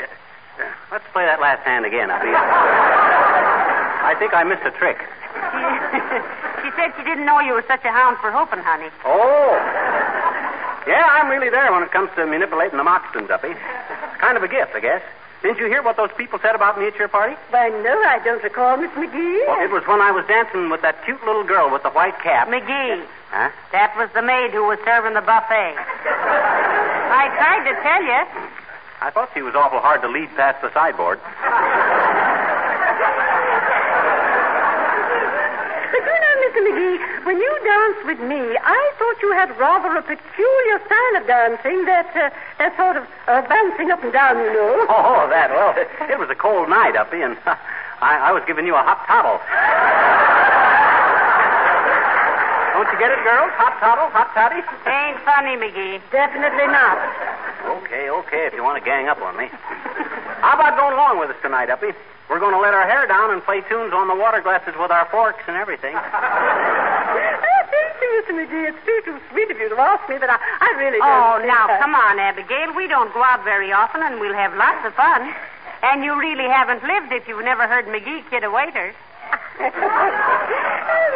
let's 0.91 1.05
play 1.13 1.25
that 1.25 1.41
last 1.41 1.63
hand 1.63 1.87
again, 1.87 2.11
Abigail. 2.11 2.37
I 2.37 4.15
think 4.19 4.35
I 4.35 4.45
missed 4.45 4.67
a 4.67 4.73
trick. 4.77 4.99
She, 6.75 6.81
she 6.81 6.89
said 6.89 6.93
she 6.97 7.05
didn't 7.05 7.27
know 7.27 7.41
you 7.41 7.53
were 7.55 7.65
such 7.69 7.85
a 7.85 7.93
hound 7.93 8.19
for 8.19 8.31
hooping, 8.33 8.61
honey. 8.65 8.89
Oh. 9.05 9.53
Yeah, 10.87 11.05
I'm 11.07 11.29
really 11.31 11.51
there 11.51 11.71
when 11.73 11.83
it 11.83 11.93
comes 11.93 12.11
to 12.17 12.27
manipulating 12.27 12.77
the 12.77 12.85
moccasins, 12.85 13.31
Uppy. 13.31 13.49
It's 13.55 14.19
kind 14.21 14.37
of 14.37 14.43
a 14.43 14.49
gift, 14.49 14.73
I 14.75 14.81
guess. 14.81 15.03
Didn't 15.43 15.59
you 15.59 15.67
hear 15.67 15.83
what 15.83 15.97
those 15.97 16.11
people 16.17 16.39
said 16.41 16.55
about 16.55 16.79
me 16.79 16.87
at 16.87 16.95
your 16.97 17.09
party? 17.09 17.35
Why, 17.51 17.69
no, 17.69 17.95
I 18.07 18.21
don't 18.25 18.43
recall, 18.43 18.77
Miss 18.77 18.91
McGee. 18.93 19.47
Well, 19.47 19.61
it 19.63 19.71
was 19.71 19.83
when 19.87 20.01
I 20.01 20.11
was 20.13 20.25
dancing 20.27 20.71
with 20.71 20.83
that 20.83 21.05
cute 21.05 21.23
little 21.27 21.43
girl 21.45 21.71
with 21.71 21.83
the 21.83 21.91
white 21.91 22.19
cap. 22.23 22.49
McGee, 22.49 23.05
Huh? 23.31 23.51
that 23.73 23.97
was 23.97 24.09
the 24.15 24.23
maid 24.23 24.51
who 24.53 24.65
was 24.67 24.79
serving 24.85 25.15
the 25.15 25.21
buffet. 25.23 25.75
I 25.75 27.27
tried 27.35 27.65
to 27.71 27.75
tell 27.83 28.03
you. 28.03 28.23
I 29.01 29.11
thought 29.11 29.31
she 29.35 29.43
was 29.43 29.55
awful 29.57 29.81
hard 29.81 30.03
to 30.03 30.09
lead 30.09 30.29
past 30.37 30.63
the 30.63 30.73
sideboard. 30.73 31.19
But 35.93 36.01
you 36.09 36.17
know, 36.25 36.35
Mr. 36.41 36.61
McGee, 36.65 36.97
when 37.29 37.37
you 37.37 37.53
danced 37.63 38.05
with 38.09 38.21
me, 38.25 38.41
I 38.57 38.81
thought 38.97 39.21
you 39.21 39.31
had 39.37 39.53
rather 39.61 39.93
a 39.93 40.01
peculiar 40.01 40.81
style 40.89 41.15
of 41.21 41.27
dancing, 41.29 41.85
that, 41.85 42.09
uh, 42.17 42.33
that 42.57 42.73
sort 42.81 42.97
of 42.97 43.05
uh, 43.29 43.45
bouncing 43.45 43.91
up 43.93 44.03
and 44.03 44.13
down, 44.13 44.41
you 44.41 44.53
know. 44.57 44.87
Oh, 44.89 45.29
that. 45.29 45.51
Well, 45.53 45.77
it 45.77 46.19
was 46.19 46.31
a 46.31 46.35
cold 46.35 46.71
night, 46.71 46.97
Uppy, 46.97 47.21
and 47.21 47.37
I, 48.01 48.29
I 48.29 48.33
was 48.33 48.43
giving 48.47 48.65
you 48.65 48.75
a 48.75 48.81
hot 48.83 49.05
toddle. 49.05 49.37
Don't 52.73 52.89
you 52.89 52.99
get 52.99 53.13
it, 53.13 53.21
girls? 53.23 53.53
Hot 53.61 53.77
toddle, 53.79 54.09
hot 54.11 54.33
toddy? 54.33 54.65
Ain't 54.89 55.21
funny, 55.29 55.61
McGee. 55.61 56.01
Definitely 56.11 56.73
not. 56.73 56.97
Okay, 57.85 58.09
okay, 58.09 58.47
if 58.49 58.55
you 58.55 58.65
want 58.65 58.83
to 58.83 58.85
gang 58.85 59.09
up 59.09 59.21
on 59.21 59.37
me. 59.37 59.47
How 60.41 60.57
about 60.57 60.77
going 60.81 60.95
along 60.95 61.21
with 61.21 61.31
us 61.31 61.37
tonight, 61.43 61.69
Uppy? 61.69 61.93
We're 62.31 62.41
going 62.41 62.55
to 62.55 62.61
let 62.61 62.73
our 62.75 62.87
hair 62.89 63.07
down 63.07 63.31
and 63.31 63.43
play 63.45 63.61
tunes 63.69 63.93
on 63.93 64.09
the 64.09 64.15
water 64.15 64.41
glasses 64.41 64.75
with 64.79 64.91
our 64.91 65.05
forks 65.11 65.43
and 65.47 65.57
everything. 65.57 65.95
Oh, 65.95 66.01
thank 67.71 67.93
you, 68.01 68.09
Mr. 68.25 68.33
McGee. 68.39 68.69
It's 68.73 68.79
too, 68.87 69.01
too 69.05 69.19
sweet 69.31 69.51
of 69.51 69.59
you 69.59 69.69
to 69.69 69.77
ask 69.79 70.09
me, 70.09 70.17
but 70.19 70.31
I, 70.31 70.39
I 70.41 70.71
really 70.79 70.99
don't. 70.99 71.09
Oh, 71.09 71.37
think 71.39 71.53
now, 71.53 71.67
I- 71.69 71.79
come 71.79 71.95
on, 71.95 72.19
Abigail. 72.19 72.73
We 72.75 72.87
don't 72.89 73.13
go 73.13 73.23
out 73.23 73.45
very 73.45 73.73
often, 73.73 74.03
and 74.03 74.19
we'll 74.21 74.35
have 74.35 74.55
lots 74.57 74.87
of 74.87 74.95
fun. 74.95 75.35
And 75.83 76.05
you 76.05 76.19
really 76.19 76.49
haven't 76.49 76.83
lived 76.85 77.13
if 77.13 77.27
you've 77.29 77.45
never 77.45 77.67
heard 77.69 77.87
McGee 77.87 78.25
kid 78.31 78.45
a 78.45 78.51
waiter. 78.51 78.95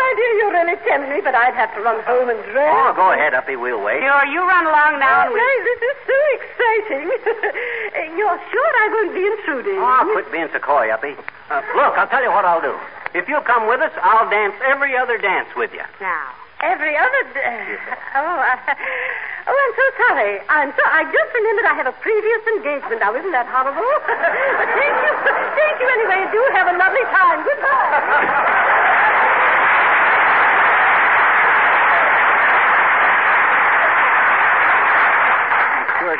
oh, 0.06 0.12
my 0.14 0.14
dear, 0.14 0.32
you're 0.38 0.54
really 0.54 0.78
telling 0.86 1.10
me, 1.10 1.18
but 1.18 1.34
I'd 1.34 1.54
have 1.58 1.74
to 1.74 1.80
run 1.82 1.98
home 2.06 2.30
and 2.30 2.38
dress. 2.54 2.70
Oh, 2.70 2.94
go 2.94 3.10
ahead, 3.10 3.34
Uppy. 3.34 3.56
We'll 3.58 3.82
wait. 3.82 3.98
Sure, 4.06 4.24
you 4.30 4.38
run 4.46 4.66
along 4.66 5.02
now, 5.02 5.26
and 5.26 5.30
Oh, 5.30 5.34
we'll... 5.34 5.64
this 5.66 5.80
is 5.82 5.98
so 6.06 6.18
exciting. 6.38 7.06
you're 8.18 8.40
sure 8.54 8.70
I 8.78 8.86
won't 8.94 9.14
be 9.18 9.26
intruding? 9.26 9.78
Oh, 9.82 10.06
quit 10.14 10.30
being 10.30 10.48
so 10.52 10.58
coy, 10.62 10.90
Uppy. 10.94 11.18
Uh, 11.50 11.62
look, 11.74 11.98
I'll 11.98 12.06
tell 12.06 12.22
you 12.22 12.30
what 12.30 12.44
I'll 12.44 12.62
do. 12.62 12.74
If 13.18 13.26
you'll 13.28 13.42
come 13.46 13.66
with 13.66 13.80
us, 13.82 13.92
I'll 13.98 14.28
dance 14.30 14.54
every 14.62 14.96
other 14.96 15.18
dance 15.18 15.48
with 15.56 15.72
you. 15.74 15.82
Now, 16.00 16.30
Every 16.62 16.96
other 16.96 17.22
day. 17.34 17.76
Oh, 18.16 18.40
I, 18.40 18.56
oh, 19.44 19.52
I'm 19.52 19.74
so 19.76 19.86
sorry. 20.08 20.40
I'm 20.48 20.72
so. 20.72 20.80
I 20.88 21.04
just 21.04 21.28
remembered 21.36 21.68
I 21.68 21.74
have 21.76 21.84
a 21.84 21.92
previous 22.00 22.42
engagement. 22.56 23.04
Now, 23.04 23.12
isn't 23.12 23.28
that 23.36 23.44
horrible? 23.44 23.84
but 24.08 24.68
thank 24.72 24.96
you, 25.04 25.12
thank 25.52 25.76
you 25.84 25.88
anyway. 26.00 26.24
Do 26.32 26.40
have 26.56 26.72
a 26.72 26.76
lovely 26.80 27.04
time. 27.12 27.44
Goodbye. 27.44 29.04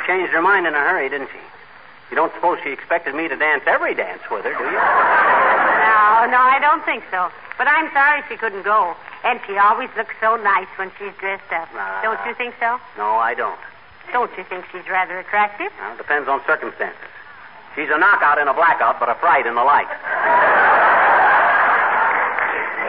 Changed 0.07 0.33
her 0.33 0.43
mind 0.43 0.67
in 0.67 0.75
a 0.75 0.79
hurry, 0.79 1.09
didn't 1.09 1.29
she? 1.33 1.41
You 2.11 2.17
don't 2.17 2.33
suppose 2.35 2.59
she 2.62 2.71
expected 2.71 3.15
me 3.15 3.29
to 3.29 3.37
dance 3.37 3.65
every 3.67 3.95
dance 3.95 4.23
with 4.31 4.45
her, 4.45 4.55
do 4.55 4.65
you? 4.65 4.71
no, 4.71 6.31
no, 6.31 6.38
I 6.38 6.59
don't 6.61 6.85
think 6.85 7.03
so. 7.11 7.31
But 7.59 7.67
I'm 7.67 7.91
sorry 7.93 8.23
she 8.29 8.37
couldn't 8.37 8.62
go. 8.62 8.95
And 9.25 9.41
she 9.47 9.59
always 9.59 9.91
looks 9.97 10.15
so 10.21 10.37
nice 10.37 10.69
when 10.76 10.93
she's 10.99 11.11
dressed 11.19 11.50
up. 11.50 11.69
Ah. 11.75 12.00
Don't 12.03 12.21
you 12.29 12.35
think 12.35 12.55
so? 12.61 12.79
No, 12.97 13.17
I 13.19 13.35
don't. 13.35 13.59
Don't 14.12 14.31
you 14.38 14.45
think 14.45 14.65
she's 14.71 14.87
rather 14.88 15.19
attractive? 15.19 15.73
Well, 15.81 15.97
depends 15.97 16.29
on 16.29 16.41
circumstances. 16.47 17.11
She's 17.75 17.91
a 17.91 17.99
knockout 17.99 18.38
in 18.38 18.47
a 18.47 18.55
blackout, 18.55 19.00
but 19.00 19.09
a 19.09 19.17
fright 19.17 19.47
in 19.47 19.55
the 19.57 19.65
light. 19.65 19.91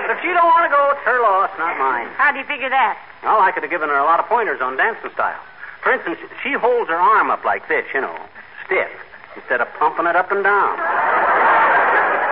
but 0.06 0.12
if 0.14 0.22
she 0.22 0.30
don't 0.30 0.46
want 0.46 0.70
to 0.70 0.72
go, 0.72 0.94
it's 0.94 1.02
her 1.10 1.20
loss, 1.20 1.50
not 1.58 1.74
mine. 1.80 2.08
How 2.16 2.32
do 2.32 2.38
you 2.38 2.46
figure 2.46 2.70
that? 2.70 3.02
Well, 3.24 3.42
I 3.42 3.52
could 3.52 3.64
have 3.64 3.72
given 3.72 3.90
her 3.90 3.98
a 3.98 4.06
lot 4.06 4.20
of 4.20 4.28
pointers 4.28 4.62
on 4.62 4.78
dancing 4.78 5.10
style. 5.12 5.42
For 5.84 5.94
instance, 5.94 6.20
she 6.44 6.54
holds 6.54 6.90
her 6.90 6.96
arm 7.00 7.30
up 7.30 7.44
like 7.46 7.68
this, 7.68 7.86
you 7.94 8.02
know, 8.02 8.16
stiff, 8.66 8.90
instead 9.36 9.62
of 9.62 9.68
pumping 9.80 10.06
it 10.08 10.16
up 10.16 10.32
and 10.32 10.44
down. 10.44 10.78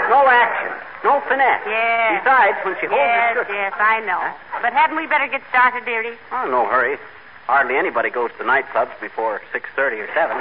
No 0.09 0.27
action, 0.27 0.71
no 1.03 1.19
finesse. 1.27 1.61
Yes. 1.65 2.21
Besides, 2.23 2.57
when 2.65 2.75
she 2.79 2.85
holds 2.87 2.99
Yes, 3.01 3.35
her 3.37 3.43
skirt... 3.45 3.53
yes, 3.55 3.73
I 3.79 3.99
know. 4.05 4.21
But 4.61 4.73
hadn't 4.73 4.97
we 4.97 5.07
better 5.07 5.27
get 5.27 5.41
started, 5.49 5.85
dearie? 5.85 6.17
Oh, 6.31 6.45
no 6.49 6.65
hurry. 6.67 6.97
Hardly 7.47 7.77
anybody 7.77 8.09
goes 8.09 8.31
to 8.39 8.43
nightclubs 8.43 8.99
before 8.99 9.41
6.30 9.53 10.01
or 10.01 10.09
7. 10.13 10.35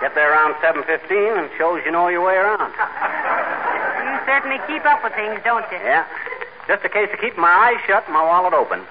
Get 0.00 0.14
there 0.14 0.30
around 0.32 0.54
7.15 0.62 1.38
and 1.38 1.50
shows 1.58 1.82
you 1.84 1.90
know 1.92 2.08
your 2.08 2.24
way 2.26 2.34
around. 2.34 2.72
You 2.74 4.18
certainly 4.26 4.58
keep 4.66 4.84
up 4.86 5.02
with 5.04 5.14
things, 5.14 5.38
don't 5.44 5.66
you? 5.70 5.78
Yeah. 5.78 6.04
Just 6.66 6.84
a 6.84 6.88
case 6.88 7.08
of 7.12 7.18
keeping 7.20 7.40
my 7.40 7.50
eyes 7.74 7.78
shut 7.86 8.04
and 8.06 8.14
my 8.14 8.22
wallet 8.22 8.54
open. 8.54 8.82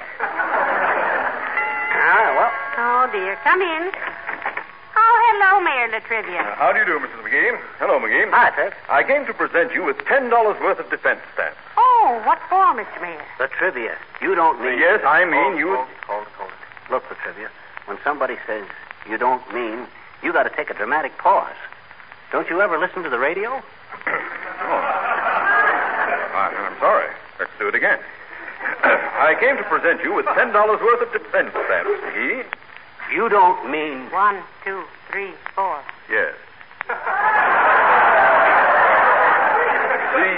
Ah, 2.04 2.32
well, 2.36 2.52
Oh, 2.82 3.01
dear. 3.12 3.36
Come 3.44 3.62
in. 3.62 3.92
Oh, 4.96 5.16
hello, 5.32 5.62
Mayor 5.64 5.88
La 5.92 6.00
Trivia. 6.06 6.40
Uh, 6.42 6.56
How 6.56 6.72
do 6.74 6.80
you 6.80 6.86
do, 6.86 7.00
Mrs. 7.00 7.24
McGee? 7.24 7.58
Hello, 7.80 8.00
McGee. 8.00 8.30
hi, 8.30 8.52
Ted. 8.56 8.74
I 8.90 9.04
came 9.04 9.26
to 9.26 9.34
present 9.34 9.74
you 9.74 9.84
with 9.84 9.98
$10 10.00 10.30
worth 10.62 10.80
of 10.80 10.90
defense 10.90 11.20
stamps. 11.34 11.58
Oh, 11.78 12.22
what 12.26 12.40
for, 12.50 12.64
Mr. 12.76 13.02
Mayor? 13.02 13.22
La 13.40 13.48
Trivia. 13.48 13.96
You 14.22 14.36
don't 14.36 14.62
mean... 14.62 14.78
Yes, 14.80 15.02
I 15.06 15.26
mean 15.26 15.34
Hold, 15.56 15.58
you- 15.60 15.76
Hold, 15.76 15.88
hold, 16.08 16.28
hold 16.38 16.52
it. 16.52 16.92
Look, 16.92 17.04
La 17.10 17.18
Trivia. 17.24 17.50
When 17.86 17.98
somebody 18.04 18.36
says 18.46 18.66
you 19.10 19.18
don't 19.18 19.42
mean, 19.54 19.88
you 20.24 20.32
got 20.34 20.44
to 20.44 20.50
take 20.56 20.70
a 20.70 20.74
dramatic 20.74 21.18
pause. 21.18 21.56
Don't 22.32 22.50
you 22.50 22.62
ever 22.62 22.78
listen 22.78 23.04
to 23.04 23.10
the 23.10 23.20
radio? 23.20 23.62
Oh. 24.62 24.68
I, 26.38 26.54
I'm 26.54 26.78
sorry. 26.80 27.10
Let's 27.40 27.52
do 27.60 27.68
it 27.68 27.74
again. 27.76 27.98
I 28.84 29.36
came 29.40 29.58
to 29.58 29.64
present 29.64 30.04
you 30.04 30.14
with 30.14 30.26
$10 30.28 30.54
worth 30.54 31.02
of 31.02 31.12
defense 31.12 31.50
stamps, 31.50 31.90
McGee. 32.06 32.46
You 33.12 33.28
don't 33.28 33.70
mean... 33.70 34.10
One, 34.10 34.42
two, 34.64 34.84
three, 35.12 35.32
four. 35.54 35.84
Yes. 36.10 36.34
The, 36.88 36.96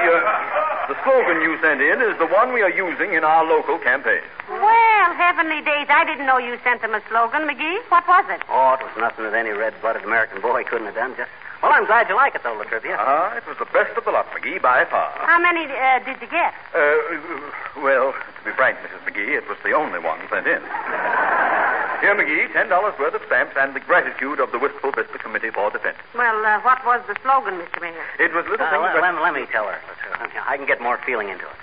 uh, 0.10 0.88
the 0.90 0.98
slogan 1.06 1.42
you 1.42 1.58
sent 1.62 1.82
in 1.82 2.02
is 2.02 2.18
the 2.18 2.26
one 2.26 2.52
we 2.52 2.62
are 2.62 2.74
using 2.74 3.14
in 3.14 3.24
our 3.24 3.46
local 3.46 3.78
campaign. 3.78 4.24
Well, 4.50 5.14
heavenly 5.14 5.62
days, 5.62 5.86
I 5.90 6.04
didn't 6.06 6.26
know 6.26 6.40
you 6.40 6.58
sent 6.64 6.82
them 6.82 6.96
a 6.96 7.02
slogan, 7.10 7.48
McGee. 7.48 7.78
What 7.90 8.08
was 8.08 8.26
it? 8.30 8.42
Oh, 8.50 8.74
it 8.74 8.82
was 8.82 8.98
nothing 8.98 9.26
that 9.26 9.36
any 9.36 9.52
red-blooded 9.52 10.04
American 10.04 10.42
boy 10.42 10.64
couldn't 10.64 10.88
have 10.88 10.96
done. 10.96 11.14
Just... 11.16 11.30
Well, 11.62 11.72
I'm 11.72 11.86
glad 11.86 12.10
you 12.10 12.16
like 12.16 12.34
it, 12.34 12.42
though, 12.44 12.58
La 12.58 12.64
Trivia. 12.64 12.98
Ah, 13.00 13.38
it 13.38 13.46
was 13.48 13.58
the 13.58 13.70
best 13.72 13.96
of 13.98 14.04
the 14.04 14.12
lot, 14.12 14.26
McGee, 14.32 14.60
by 14.62 14.86
far. 14.86 15.14
How 15.14 15.40
many 15.40 15.66
uh, 15.70 16.00
did 16.00 16.20
you 16.20 16.28
get? 16.28 16.54
Uh, 16.74 16.98
well, 17.82 18.14
to 18.14 18.42
be 18.44 18.52
frank, 18.52 18.78
Mrs. 18.80 19.06
McGee, 19.06 19.38
it 19.38 19.48
was 19.48 19.58
the 19.64 19.72
only 19.74 20.00
one 20.00 20.20
sent 20.30 20.48
in. 20.48 20.62
Here, 22.04 22.12
McGee, 22.20 22.52
ten 22.52 22.68
dollars 22.68 22.92
worth 23.00 23.16
of 23.16 23.22
stamps 23.28 23.56
and 23.56 23.72
the 23.74 23.80
gratitude 23.80 24.42
of 24.44 24.52
the 24.52 24.60
Wistful 24.60 24.92
Vista 24.92 25.16
Committee 25.24 25.52
for 25.56 25.72
Defense. 25.72 25.96
Well, 26.14 26.36
uh, 26.46 26.60
what 26.60 26.84
was 26.86 27.00
the 27.08 27.16
slogan, 27.24 27.56
Mr. 27.56 27.80
Mayor? 27.80 27.96
It 28.20 28.34
was 28.36 28.44
little 28.52 28.66
Uh, 28.68 28.72
things 28.76 28.84
let, 28.84 28.94
that- 29.00 29.16
let- 29.16 29.24
let 29.24 29.34
me 29.34 29.46
tell 29.48 29.68
her. 29.72 29.80
I 30.46 30.58
can 30.58 30.66
get 30.66 30.82
more 30.82 30.98
feeling 31.08 31.30
into 31.30 31.46
it. 31.48 31.56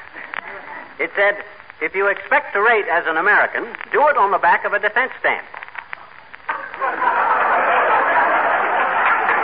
It 0.98 1.12
said, 1.14 1.44
if 1.82 1.94
you 1.94 2.06
expect 2.08 2.54
to 2.54 2.62
rate 2.62 2.88
as 2.88 3.04
an 3.06 3.18
American, 3.18 3.68
do 3.92 4.08
it 4.08 4.16
on 4.16 4.30
the 4.30 4.38
back 4.38 4.64
of 4.64 4.72
a 4.72 4.78
defense 4.78 5.12
stamp. 5.20 5.44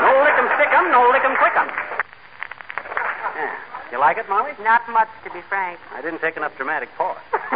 No 0.00 0.12
lick 0.24 0.32
'em 0.40 0.48
stick 0.56 0.72
'em, 0.72 0.90
no 0.90 1.08
lick 1.12 1.24
'em 1.24 1.36
quick 1.36 1.56
'em. 1.56 1.68
Yeah. 3.36 3.52
You 3.92 3.98
like 3.98 4.16
it, 4.16 4.28
Molly? 4.30 4.52
Not 4.64 4.88
much, 4.88 5.08
to 5.24 5.30
be 5.30 5.42
frank. 5.42 5.78
I 5.94 6.00
didn't 6.00 6.20
take 6.20 6.36
enough 6.38 6.56
dramatic 6.56 6.88
pause. 6.96 7.18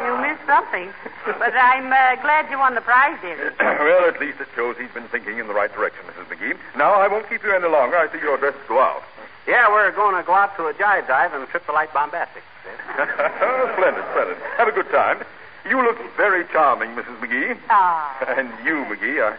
You 0.00 0.16
missed 0.16 0.39
something. 0.50 0.90
But 1.24 1.54
I'm 1.54 1.86
uh, 1.86 2.18
glad 2.26 2.50
you 2.50 2.58
won 2.58 2.74
the 2.74 2.82
prize, 2.82 3.14
dearie. 3.22 3.54
well, 3.60 4.10
at 4.10 4.18
least 4.18 4.42
it 4.42 4.48
shows 4.56 4.74
he's 4.74 4.90
been 4.90 5.06
thinking 5.14 5.38
in 5.38 5.46
the 5.46 5.54
right 5.54 5.72
direction, 5.72 6.02
Mrs. 6.10 6.26
McGee. 6.26 6.58
Now, 6.76 6.94
I 6.94 7.06
won't 7.06 7.28
keep 7.30 7.44
you 7.44 7.54
any 7.54 7.68
longer. 7.68 7.94
I 7.96 8.10
see 8.10 8.18
you're 8.18 8.36
dressed 8.36 8.58
to 8.58 8.68
go 8.68 8.80
out. 8.82 9.02
Yeah, 9.46 9.70
we're 9.70 9.92
going 9.92 10.16
to 10.18 10.26
go 10.26 10.34
out 10.34 10.56
to 10.56 10.66
a 10.66 10.74
jive 10.74 11.06
dive 11.06 11.32
and 11.34 11.46
trip 11.48 11.64
the 11.66 11.72
light 11.72 11.94
bombastic. 11.94 12.42
splendid, 12.98 14.04
splendid. 14.10 14.36
Have 14.58 14.66
a 14.66 14.72
good 14.72 14.90
time. 14.90 15.22
You 15.68 15.82
look 15.84 15.98
very 16.16 16.44
charming, 16.50 16.90
Mrs. 16.98 17.20
McGee. 17.20 17.56
Ah. 17.70 18.18
And 18.36 18.50
you, 18.66 18.84
McGee, 18.90 19.22
are. 19.22 19.38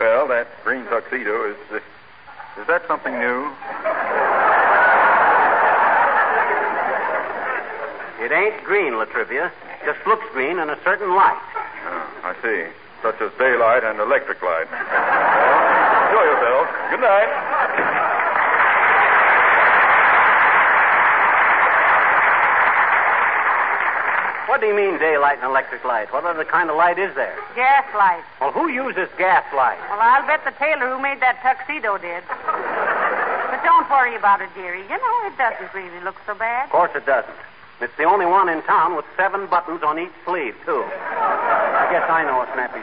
Well, 0.00 0.28
that 0.28 0.48
green 0.64 0.84
tuxedo 0.86 1.50
is. 1.50 1.56
Uh, 1.70 1.76
is 2.60 2.66
that 2.68 2.86
something 2.86 3.12
new? 3.18 3.48
It 8.22 8.30
ain't 8.30 8.62
green, 8.64 8.98
La 8.98 9.04
Trivia. 9.06 9.50
Just 9.84 9.98
looks 10.06 10.24
green 10.32 10.58
in 10.58 10.70
a 10.70 10.78
certain 10.84 11.14
light. 11.14 11.42
Oh, 11.86 12.30
I 12.30 12.34
see. 12.42 12.70
Such 13.02 13.20
as 13.20 13.32
daylight 13.38 13.82
and 13.82 13.98
electric 13.98 14.40
light. 14.42 14.70
well, 14.70 16.06
enjoy 16.06 16.22
yourself. 16.22 16.66
Good 16.90 17.00
night. 17.00 17.30
What 24.46 24.60
do 24.60 24.66
you 24.68 24.76
mean 24.76 24.98
daylight 24.98 25.38
and 25.40 25.50
electric 25.50 25.82
light? 25.82 26.12
What 26.12 26.24
other 26.24 26.44
kind 26.44 26.68
of 26.70 26.76
light 26.76 26.98
is 26.98 27.12
there? 27.16 27.34
Gas 27.56 27.88
light. 27.96 28.22
Well, 28.38 28.52
who 28.52 28.68
uses 28.68 29.08
gas 29.16 29.42
light? 29.56 29.80
Well, 29.88 29.98
I'll 29.98 30.26
bet 30.26 30.44
the 30.44 30.52
tailor 30.60 30.92
who 30.92 31.00
made 31.02 31.18
that 31.18 31.40
tuxedo 31.42 31.96
did. 31.98 32.22
But 32.28 33.64
don't 33.64 33.88
worry 33.90 34.14
about 34.14 34.42
it, 34.42 34.52
dearie. 34.54 34.82
You 34.82 34.98
know, 35.00 35.16
it 35.26 35.38
doesn't 35.38 35.72
really 35.74 36.04
look 36.04 36.16
so 36.26 36.34
bad. 36.34 36.66
Of 36.66 36.70
course 36.70 36.92
it 36.94 37.06
doesn't. 37.06 37.34
It's 37.82 37.96
the 37.98 38.04
only 38.04 38.26
one 38.26 38.48
in 38.48 38.62
town 38.62 38.94
with 38.94 39.04
seven 39.16 39.46
buttons 39.50 39.82
on 39.82 39.98
each 39.98 40.14
sleeve, 40.24 40.54
too. 40.64 40.86
I 40.86 41.90
guess 41.90 42.06
I 42.06 42.22
know 42.22 42.38
a 42.38 42.46
snappy. 42.54 42.78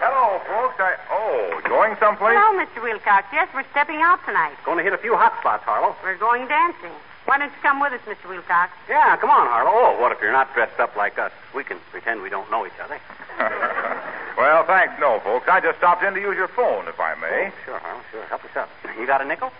Hello, 0.00 0.40
folks. 0.48 0.80
I... 0.80 0.96
Oh, 1.12 1.60
going 1.68 1.96
someplace? 2.00 2.32
Hello, 2.32 2.56
Mr. 2.56 2.80
Wilcox. 2.80 3.28
Yes, 3.28 3.48
we're 3.52 3.68
stepping 3.76 4.00
out 4.00 4.24
tonight. 4.24 4.56
Going 4.64 4.78
to 4.78 4.84
hit 4.84 4.96
a 4.96 4.98
few 4.98 5.16
hot 5.16 5.36
spots, 5.40 5.64
Harlow. 5.68 5.94
We're 6.02 6.16
going 6.16 6.48
dancing. 6.48 6.96
Why 7.28 7.36
don't 7.36 7.52
you 7.52 7.60
come 7.60 7.76
with 7.78 7.92
us, 7.92 8.00
Mr. 8.08 8.32
Wilcox? 8.32 8.72
Yeah, 8.88 9.20
come 9.20 9.28
on, 9.28 9.52
Harlow. 9.52 9.72
Oh, 9.74 10.00
what 10.00 10.12
if 10.12 10.22
you're 10.22 10.32
not 10.32 10.48
dressed 10.54 10.80
up 10.80 10.96
like 10.96 11.18
us? 11.18 11.32
We 11.54 11.64
can 11.64 11.76
pretend 11.92 12.22
we 12.22 12.30
don't 12.30 12.48
know 12.50 12.64
each 12.64 12.80
other. 12.80 12.96
well, 14.40 14.64
thanks, 14.64 14.94
no, 14.96 15.20
folks. 15.20 15.44
I 15.44 15.60
just 15.60 15.76
stopped 15.76 16.02
in 16.02 16.14
to 16.14 16.20
use 16.20 16.40
your 16.40 16.48
phone, 16.48 16.88
if 16.88 16.98
I 16.98 17.12
may. 17.20 17.52
Oh, 17.52 17.64
sure, 17.68 17.78
Harlow, 17.80 18.00
sure. 18.10 18.24
Help 18.32 18.44
us 18.48 18.56
up. 18.56 18.70
You 18.98 19.06
got 19.06 19.20
a 19.20 19.28
nickel? 19.28 19.52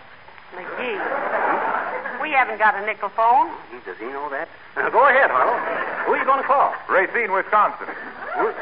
McGee. 0.55 0.97
Hmm? 0.97 1.96
We 2.27 2.33
haven't 2.33 2.59
got 2.59 2.75
a 2.75 2.83
nickel 2.85 3.07
phone. 3.15 3.47
Does 3.87 3.95
he 4.03 4.11
know 4.11 4.27
that? 4.35 4.51
Now, 4.75 4.89
go 4.99 5.07
ahead, 5.07 5.31
Harlow. 5.31 5.55
Who 6.03 6.11
are 6.11 6.19
you 6.19 6.27
going 6.27 6.43
to 6.43 6.47
call? 6.47 6.75
Racine, 6.91 7.31
Wisconsin. 7.31 7.87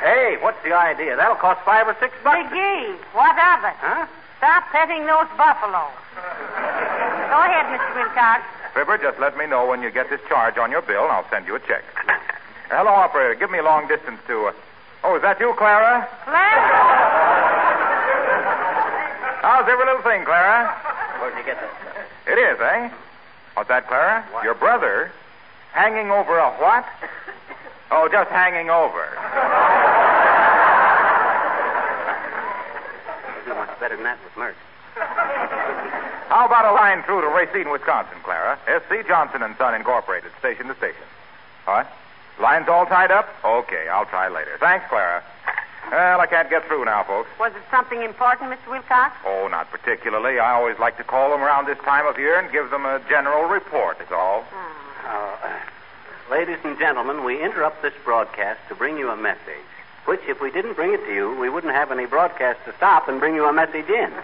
Hey, 0.06 0.38
what's 0.38 0.62
the 0.62 0.70
idea? 0.70 1.18
That'll 1.18 1.42
cost 1.42 1.66
five 1.66 1.90
or 1.90 1.98
six 1.98 2.14
bucks. 2.22 2.46
McGee, 2.46 2.94
what 3.18 3.34
of 3.34 3.66
it? 3.66 3.74
Huh? 3.82 4.06
Stop 4.38 4.70
petting 4.70 5.10
those 5.10 5.26
buffaloes. 5.34 5.98
Go 6.14 7.38
ahead, 7.42 7.66
Mr. 7.74 8.06
Wilcox. 8.06 8.46
Fibber, 8.78 9.02
just 9.02 9.18
let 9.18 9.36
me 9.36 9.50
know 9.50 9.66
when 9.66 9.82
you 9.82 9.90
get 9.90 10.14
this 10.14 10.22
charge 10.30 10.62
on 10.62 10.70
your 10.70 10.86
bill, 10.86 11.10
and 11.10 11.12
I'll 11.18 11.30
send 11.34 11.48
you 11.50 11.58
a 11.58 11.60
check. 11.66 11.82
Hello, 12.70 12.94
operator. 12.94 13.34
Give 13.34 13.50
me 13.50 13.58
a 13.58 13.66
long 13.66 13.88
distance 13.88 14.22
to. 14.28 14.54
Uh... 14.54 14.54
Oh, 15.04 15.16
is 15.18 15.24
that 15.26 15.40
you, 15.42 15.58
Clara? 15.58 16.06
Clara. 16.30 16.62
How's 19.42 19.66
every 19.66 19.86
little 19.90 20.06
thing, 20.06 20.22
Clara? 20.22 20.70
Where'd 21.18 21.34
you 21.34 21.44
get 21.50 21.58
this? 21.58 21.74
It 22.30 22.38
is, 22.38 22.62
eh? 22.62 22.94
What's 23.56 23.70
that, 23.70 23.88
Clara? 23.88 24.24
What? 24.32 24.44
Your 24.44 24.54
brother 24.54 25.12
hanging 25.72 26.12
over 26.12 26.38
a 26.38 26.52
what? 26.62 26.86
Oh, 27.92 28.10
just 28.12 28.32
hanging 28.32 28.72
over. 28.72 29.06
Do 33.46 33.54
much 33.54 33.80
better 33.80 33.96
than 33.96 34.04
that 34.06 34.18
with 34.24 34.36
Mert. 34.36 34.56
How 36.30 36.46
about 36.48 36.66
a 36.66 36.74
line 36.74 37.04
through 37.04 37.22
to 37.22 37.28
Racine, 37.28 37.70
Wisconsin, 37.70 38.18
Clara? 38.24 38.58
S.C. 38.68 39.04
Johnson 39.08 39.44
and 39.44 39.56
Son 39.58 39.76
Incorporated, 39.76 40.32
station 40.40 40.66
to 40.68 40.76
station. 40.76 41.06
What? 41.66 41.88
Lines 42.40 42.68
all 42.68 42.88
tied 42.88 43.12
up? 43.12 43.30
Okay, 43.46 43.88
I'll 43.88 44.06
try 44.08 44.30
later. 44.30 44.58
Thanks, 44.60 44.86
Clara. 44.90 45.24
Well, 45.92 46.20
I 46.20 46.26
can't 46.28 46.50
get 46.50 46.66
through 46.68 46.86
now, 46.86 47.04
folks. 47.04 47.30
Was 47.40 47.52
it 47.56 47.62
something 47.72 48.02
important, 48.02 48.52
Mr. 48.52 48.70
Wilcox? 48.72 49.16
Oh, 49.26 49.48
not 49.50 49.70
particularly. 49.72 50.40
I 50.40 50.52
always 50.54 50.78
like 50.80 50.98
to 50.98 51.04
call 51.04 51.30
them 51.30 51.42
around 51.42 51.68
this 51.68 51.78
time 51.80 52.06
of 52.08 52.18
year 52.18 52.40
and 52.40 52.52
give 52.52 52.70
them 52.70 52.86
a 52.86 53.00
general 53.08 53.44
report, 53.48 54.02
is 54.02 54.12
all. 54.12 54.44
Uh, 55.06 55.36
ladies 56.30 56.58
and 56.64 56.78
gentlemen, 56.80 57.24
we 57.24 57.42
interrupt 57.42 57.82
this 57.82 57.94
broadcast 58.04 58.60
to 58.70 58.76
bring 58.76 58.98
you 58.98 59.10
a 59.10 59.16
message, 59.16 59.70
which, 60.06 60.22
if 60.28 60.42
we 60.42 60.52
didn't 60.52 60.74
bring 60.74 60.94
it 60.94 61.06
to 61.06 61.14
you, 61.14 61.36
we 61.40 61.50
wouldn't 61.50 61.74
have 61.74 61.92
any 61.92 62.06
broadcast 62.06 62.60
to 62.66 62.74
stop 62.78 63.08
and 63.08 63.20
bring 63.20 63.36
you 63.36 63.46
a 63.48 63.54
message 63.54 63.88
in. 63.88 64.12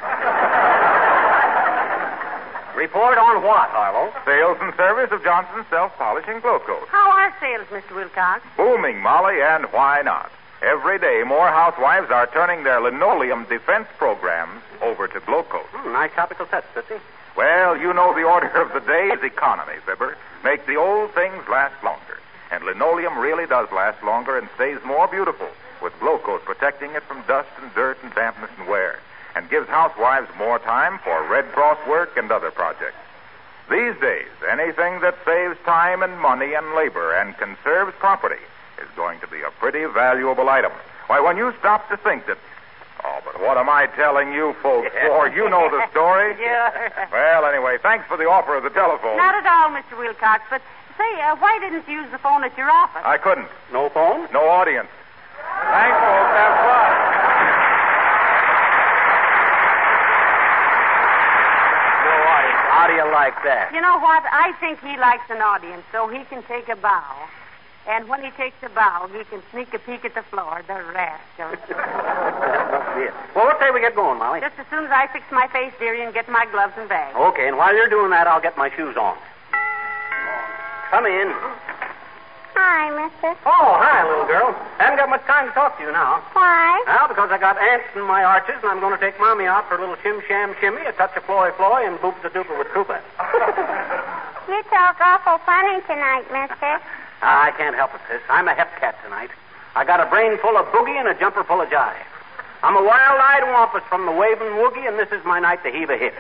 Report 2.76 3.18
on 3.18 3.44
what, 3.44 3.70
Harlow? 3.70 4.12
Sales 4.26 4.58
and 4.60 4.74
service 4.76 5.12
of 5.12 5.24
Johnson's 5.24 5.68
self-polishing 5.70 6.40
Glow 6.40 6.60
Coat. 6.60 6.88
How 6.90 7.12
are 7.12 7.34
sales, 7.40 7.68
Mr. 7.70 7.96
Wilcox? 7.96 8.44
Booming, 8.58 9.00
Molly, 9.00 9.40
and 9.42 9.66
why 9.66 10.02
not? 10.02 10.32
Every 10.62 11.00
day, 11.00 11.24
more 11.26 11.48
housewives 11.48 12.12
are 12.12 12.28
turning 12.28 12.64
their 12.64 12.80
linoleum 12.80 13.46
defense 13.50 13.88
programs 13.98 14.62
over 14.84 15.08
to 15.08 15.20
Glowcoat. 15.22 15.66
Hmm, 15.74 15.92
nice 15.92 16.12
topical 16.14 16.46
touch, 16.46 16.66
Tootsie. 16.76 17.02
Well, 17.36 17.76
you 17.76 17.92
know 17.94 18.14
the 18.14 18.24
order 18.24 18.48
of 18.62 18.72
the 18.72 18.80
day 18.82 19.10
is 19.10 19.24
economy, 19.24 19.74
Fibber. 19.86 20.18
Make 20.44 20.68
the 20.68 20.76
old 20.76 21.16
things 21.16 21.42
last 21.50 21.84
longer. 21.84 22.20
And 22.52 22.64
linoleum 22.64 23.18
really 23.18 23.48
does 23.48 23.72
last 23.72 24.04
longer 24.04 24.38
and 24.38 24.50
stays 24.54 24.78
more 24.86 25.08
beautiful, 25.08 25.50
with 25.82 25.94
Glowcoat 25.94 26.44
protecting 26.46 26.92
it 26.92 27.02
from 27.04 27.24
dust 27.28 27.50
and 27.60 27.74
dirt 27.74 27.98
and 28.04 28.14
dampness 28.14 28.52
and 28.60 28.68
wear, 28.68 29.00
and 29.36 29.50
gives 29.50 29.68
housewives 29.68 30.30
more 30.38 30.60
time 30.60 31.00
for 31.00 31.28
Red 31.28 31.46
Cross 31.54 31.80
work 31.88 32.18
and 32.18 32.32
other 32.32 32.52
projects. 32.52 33.02
These 33.68 33.96
days, 34.00 34.30
anything 34.48 35.00
that 35.02 35.18
saves 35.26 35.58
time 35.66 36.04
and 36.04 36.20
money 36.20 36.54
and 36.54 36.76
labor 36.76 37.16
and 37.16 37.36
conserves 37.38 37.96
property 37.98 38.44
is 38.82 38.90
going 38.96 39.20
to 39.22 39.28
be 39.28 39.42
a 39.42 39.52
pretty 39.60 39.86
valuable 39.86 40.50
item. 40.50 40.72
Why, 41.08 41.20
when 41.20 41.38
you 41.38 41.54
stop 41.60 41.88
to 41.90 41.98
think 41.98 42.26
that. 42.28 42.38
Oh, 43.04 43.20
but 43.26 43.42
what 43.42 43.58
am 43.58 43.68
I 43.70 43.88
telling 43.98 44.32
you 44.34 44.54
folks 44.62 44.92
for? 44.94 45.28
You 45.30 45.50
know 45.50 45.70
the 45.70 45.88
story. 45.92 46.36
Sure. 46.42 47.08
Well, 47.12 47.46
anyway, 47.46 47.78
thanks 47.82 48.06
for 48.08 48.16
the 48.18 48.26
offer 48.30 48.56
of 48.56 48.64
the 48.64 48.70
telephone. 48.70 49.18
Not 49.18 49.34
at 49.36 49.46
all, 49.46 49.70
Mr. 49.70 49.98
Wilcox, 49.98 50.44
but 50.50 50.62
say, 50.98 51.22
uh, 51.22 51.36
why 51.38 51.58
didn't 51.60 51.88
you 51.88 52.02
use 52.02 52.12
the 52.12 52.18
phone 52.20 52.44
at 52.44 52.56
your 52.58 52.70
office? 52.70 53.02
I 53.04 53.18
couldn't. 53.18 53.48
No 53.74 53.90
phone? 53.90 54.28
No 54.32 54.48
audience. 54.48 54.88
Thanks, 55.66 55.98
folks. 55.98 56.34
Have 56.38 56.56
fun. 56.62 56.92
No 62.06 62.16
audience. 62.36 62.62
How 62.70 62.86
do 62.88 62.94
you 62.94 63.08
like 63.14 63.38
that? 63.44 63.70
You 63.74 63.82
know 63.82 63.98
what? 64.00 64.24
I 64.32 64.54
think 64.60 64.80
he 64.82 64.98
likes 64.98 65.26
an 65.30 65.42
audience, 65.42 65.84
so 65.92 66.08
he 66.08 66.24
can 66.26 66.44
take 66.44 66.70
a 66.70 66.76
bow. 66.76 67.06
And 67.88 68.08
when 68.08 68.24
he 68.24 68.30
takes 68.32 68.56
a 68.64 68.70
bow, 68.70 69.10
he 69.12 69.24
can 69.26 69.42
sneak 69.52 69.74
a 69.74 69.80
peek 69.80 70.06
at 70.06 70.14
the 70.14 70.22
floor, 70.24 70.62
the 70.68 70.74
rascal. 70.94 71.50
that 71.50 72.72
must 72.72 72.96
be 72.96 73.02
it. 73.10 73.14
Well, 73.36 73.46
what 73.46 73.60
say 73.60 73.72
we 73.72 73.82
get 73.82 73.96
going, 73.96 74.20
Molly? 74.20 74.40
Just 74.40 74.60
as 74.60 74.68
soon 74.70 74.86
as 74.86 74.92
I 74.92 75.08
fix 75.08 75.26
my 75.32 75.48
face, 75.48 75.74
dearie, 75.80 76.04
and 76.04 76.14
get 76.14 76.30
my 76.30 76.46
gloves 76.52 76.74
and 76.78 76.88
bag. 76.88 77.16
Okay, 77.16 77.48
and 77.48 77.58
while 77.58 77.76
you're 77.76 77.90
doing 77.90 78.12
that, 78.12 78.28
I'll 78.28 78.42
get 78.42 78.56
my 78.58 78.70
shoes 78.76 78.96
on. 78.98 79.18
Come 80.92 81.06
in. 81.08 81.34
Hi, 82.54 82.92
mister. 82.94 83.34
Oh, 83.48 83.80
hi, 83.82 84.06
little 84.06 84.28
girl. 84.28 84.54
Haven't 84.78 84.98
got 85.00 85.10
much 85.10 85.26
time 85.26 85.48
to 85.48 85.54
talk 85.54 85.78
to 85.80 85.84
you 85.84 85.92
now. 85.92 86.22
Why? 86.34 86.84
Now, 86.86 87.08
because 87.08 87.32
I 87.32 87.40
got 87.40 87.58
ants 87.58 87.88
in 87.96 88.04
my 88.04 88.24
arches, 88.24 88.56
and 88.62 88.70
I'm 88.70 88.80
going 88.80 88.94
to 88.94 89.02
take 89.02 89.20
Mommy 89.20 89.46
out 89.46 89.68
for 89.68 89.76
a 89.76 89.80
little 89.80 89.96
shim 90.04 90.22
sham 90.28 90.54
shimmy, 90.60 90.86
a 90.86 90.92
touch 90.94 91.18
of 91.18 91.24
floy 91.24 91.50
floy, 91.58 91.88
and 91.88 91.98
boop 91.98 92.22
the 92.22 92.30
dooper 92.30 92.56
with 92.60 92.68
Koopa. 92.68 93.02
You 94.52 94.62
talk 94.64 95.00
awful 95.00 95.38
funny 95.46 95.80
tonight, 95.88 96.26
mister. 96.28 96.82
Ah, 97.22 97.46
I 97.46 97.52
can't 97.52 97.76
help 97.76 97.94
it, 97.94 98.02
sis. 98.10 98.22
I'm 98.30 98.48
a 98.48 98.54
hep 98.54 98.74
cat 98.80 98.98
tonight. 99.04 99.30
I 99.76 99.86
got 99.86 100.00
a 100.02 100.10
brain 100.10 100.38
full 100.40 100.58
of 100.58 100.66
boogie 100.74 100.98
and 100.98 101.08
a 101.08 101.14
jumper 101.14 101.44
full 101.44 101.62
of 101.62 101.70
jive. 101.70 102.06
I'm 102.64 102.76
a 102.76 102.84
wild-eyed 102.84 103.44
wampus 103.54 103.84
from 103.90 104.06
the 104.06 104.12
waving 104.12 104.58
woogie, 104.58 104.88
and 104.88 104.98
this 104.98 105.10
is 105.12 105.24
my 105.26 105.40
night 105.40 105.64
to 105.64 105.72
heave 105.72 105.90
a 105.90 105.98
hit. 105.98 106.14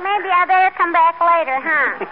Maybe 0.00 0.28
I 0.28 0.44
better 0.48 0.74
come 0.76 0.92
back 0.92 1.16
later, 1.20 1.56
huh? 1.60 2.04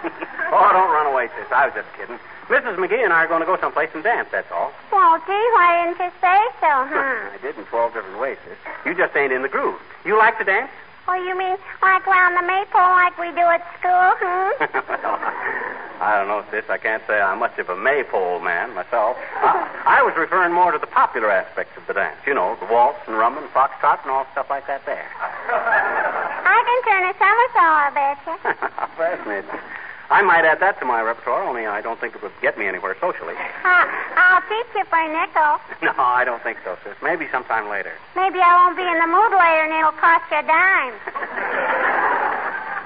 oh, 0.53 0.69
don't 0.73 0.89
run 0.89 1.05
away, 1.13 1.29
sis. 1.37 1.51
I 1.51 1.65
was 1.65 1.75
just 1.75 1.89
kidding. 1.97 2.17
Mrs. 2.49 2.77
McGee 2.77 3.03
and 3.03 3.13
I 3.13 3.25
are 3.25 3.27
going 3.27 3.41
to 3.41 3.45
go 3.45 3.57
someplace 3.57 3.89
and 3.93 4.03
dance, 4.03 4.29
that's 4.31 4.51
all. 4.51 4.73
Won't 4.91 5.23
he? 5.25 5.39
Why 5.53 5.85
didn't 5.85 5.99
you 5.99 6.11
say 6.21 6.39
so, 6.59 6.71
huh? 6.89 7.29
I 7.33 7.37
did 7.41 7.57
in 7.57 7.65
12 7.65 7.93
different 7.93 8.19
ways, 8.19 8.37
sis. 8.45 8.57
You 8.85 8.93
just 8.93 9.15
ain't 9.15 9.31
in 9.31 9.41
the 9.41 9.49
groove. 9.49 9.79
You 10.05 10.17
like 10.17 10.37
to 10.39 10.43
dance? 10.43 10.71
Oh, 11.07 11.15
you 11.15 11.37
mean 11.37 11.57
like 11.81 12.05
round 12.05 12.37
the 12.37 12.45
maypole 12.45 12.93
like 12.95 13.17
we 13.17 13.31
do 13.31 13.41
at 13.41 13.65
school, 13.79 14.13
hmm? 14.21 14.51
I 16.01 16.17
don't 16.17 16.27
know, 16.27 16.43
sis. 16.49 16.65
I 16.69 16.77
can't 16.77 17.03
say 17.05 17.21
I'm 17.21 17.39
much 17.39 17.57
of 17.59 17.69
a 17.69 17.75
maypole 17.75 18.39
man 18.39 18.73
myself. 18.73 19.17
I, 19.37 19.99
I 19.99 20.01
was 20.01 20.15
referring 20.17 20.53
more 20.53 20.71
to 20.71 20.79
the 20.79 20.87
popular 20.87 21.29
aspects 21.29 21.77
of 21.77 21.85
the 21.85 21.93
dance. 21.93 22.17
You 22.25 22.33
know, 22.33 22.57
the 22.59 22.65
waltz 22.73 22.97
and 23.05 23.15
rumba 23.17 23.37
and 23.41 23.49
foxtrot 23.53 24.01
and 24.01 24.09
all 24.09 24.25
stuff 24.31 24.49
like 24.49 24.65
that 24.65 24.85
there. 24.85 25.05
I 25.21 26.57
can 26.65 26.79
turn 26.89 27.03
a 27.05 27.13
somersault, 27.21 27.77
I 27.77 27.89
bet 27.93 28.17
you. 28.25 28.35
Fascinating. 28.97 29.61
I 30.11 30.21
might 30.21 30.43
add 30.43 30.59
that 30.59 30.77
to 30.79 30.85
my 30.85 31.01
repertoire, 31.01 31.41
only 31.47 31.65
I 31.65 31.79
don't 31.79 31.97
think 31.99 32.15
it 32.15 32.21
would 32.21 32.35
get 32.41 32.57
me 32.59 32.67
anywhere 32.67 32.95
socially. 32.99 33.35
Uh, 33.63 33.87
I'll 34.17 34.41
teach 34.49 34.67
you 34.75 34.83
for 34.85 34.99
a 34.99 35.07
nickel. 35.07 35.55
No, 35.81 35.93
I 35.97 36.25
don't 36.25 36.41
think 36.43 36.57
so, 36.65 36.77
sis. 36.83 36.93
Maybe 37.01 37.27
sometime 37.31 37.69
later. 37.69 37.93
Maybe 38.15 38.39
I 38.41 38.51
won't 38.57 38.75
be 38.75 38.83
in 38.83 38.99
the 38.99 39.07
mood 39.07 39.31
later 39.31 39.63
and 39.63 39.73
it'll 39.73 39.95
cost 39.95 40.27
you 40.27 40.39
a 40.39 40.43
dime. 40.43 40.93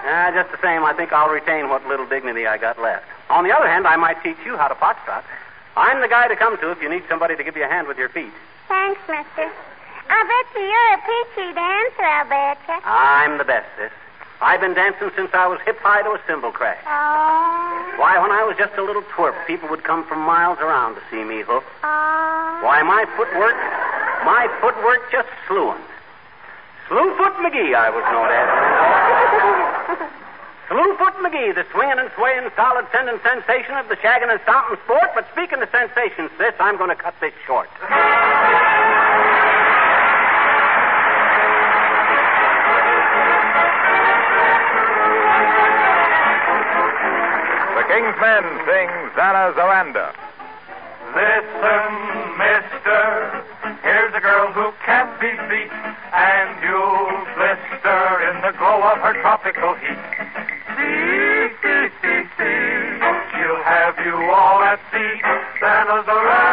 Uh, 0.05 0.31
just 0.37 0.51
the 0.51 0.61
same, 0.61 0.83
I 0.85 0.93
think 0.93 1.11
I'll 1.11 1.31
retain 1.31 1.69
what 1.69 1.87
little 1.87 2.05
dignity 2.05 2.45
I 2.45 2.57
got 2.57 2.79
left. 2.79 3.05
On 3.29 3.43
the 3.43 3.51
other 3.55 3.67
hand, 3.67 3.87
I 3.87 3.95
might 3.95 4.21
teach 4.21 4.37
you 4.45 4.57
how 4.57 4.67
to 4.67 4.75
foxtrot. 4.75 5.23
I'm 5.75 6.01
the 6.01 6.07
guy 6.07 6.27
to 6.27 6.35
come 6.35 6.57
to 6.59 6.71
if 6.71 6.81
you 6.81 6.89
need 6.89 7.03
somebody 7.09 7.35
to 7.35 7.43
give 7.43 7.57
you 7.57 7.63
a 7.63 7.71
hand 7.71 7.87
with 7.87 7.97
your 7.97 8.09
feet. 8.09 8.31
Thanks, 8.67 9.01
mister. 9.07 9.49
I 10.09 10.19
bet 10.21 10.45
you 10.53 10.61
you're 10.69 10.93
a 10.93 11.01
peachy 11.01 11.49
dancer, 11.55 12.05
I 12.05 12.23
bet 12.29 12.59
you. 12.67 12.77
I'm 12.85 13.37
the 13.39 13.45
best, 13.45 13.67
sis. 13.77 13.91
I've 14.41 14.59
been 14.59 14.73
dancing 14.73 15.11
since 15.15 15.31
I 15.33 15.47
was 15.47 15.59
hip 15.65 15.79
high 15.79 16.03
to 16.03 16.11
a 16.11 16.21
cymbal 16.27 16.51
crash. 16.51 16.79
Oh. 16.83 17.95
Why, 17.97 18.19
when 18.19 18.31
I 18.31 18.43
was 18.43 18.57
just 18.57 18.75
a 18.77 18.83
little 18.83 19.03
twerp, 19.15 19.35
people 19.47 19.69
would 19.69 19.83
come 19.83 20.05
from 20.05 20.19
miles 20.19 20.59
around 20.59 20.95
to 20.95 21.01
see 21.09 21.23
me 21.23 21.41
hook. 21.41 21.63
Oh. 21.63 21.87
Ah. 21.87 22.59
Why, 22.63 22.83
my 22.83 23.05
footwork, 23.15 23.55
my 24.27 24.47
footwork 24.59 25.11
just 25.11 25.29
slewing. 25.47 25.81
Slewfoot 26.87 27.35
McGee, 27.41 27.73
I 27.73 27.89
was 27.89 28.03
known 28.11 28.29
as. 28.29 30.11
Slewfoot 30.69 31.15
McGee, 31.23 31.55
the 31.55 31.65
swinging 31.71 31.99
and 31.99 32.11
swaying, 32.15 32.49
solid 32.55 32.85
sending 32.91 33.19
sensation 33.23 33.77
of 33.77 33.87
the 33.87 33.95
shagging 33.97 34.29
and 34.29 34.41
stomping 34.43 34.77
sport. 34.83 35.09
But 35.15 35.25
speaking 35.31 35.61
of 35.61 35.69
sensations, 35.71 36.29
sis, 36.37 36.53
I'm 36.59 36.77
going 36.77 36.89
to 36.89 36.95
cut 36.95 37.15
this 37.21 37.33
short. 37.47 37.69
Men 48.19 48.43
sing 48.65 48.89
Zana 49.15 49.53
Zaranda. 49.55 50.13
Listen, 51.15 51.91
mister, 52.39 53.43
here's 53.83 54.13
a 54.15 54.21
girl 54.21 54.51
who 54.53 54.71
can't 54.85 55.11
be 55.19 55.31
beat, 55.49 55.71
and 56.13 56.49
you'll 56.63 57.11
blister 57.35 58.03
in 58.31 58.41
the 58.41 58.53
glow 58.57 58.81
of 58.87 58.97
her 58.99 59.13
tropical 59.21 59.75
heat. 59.75 59.99
See, 60.75 61.49
see, 61.61 61.83
see, 62.01 62.21
see, 62.37 62.99
she'll 63.31 63.63
have 63.63 63.99
you 64.05 64.15
all 64.31 64.63
at 64.63 64.79
sea. 64.91 65.13
Zana 65.59 66.03
Zaranda, 66.07 66.44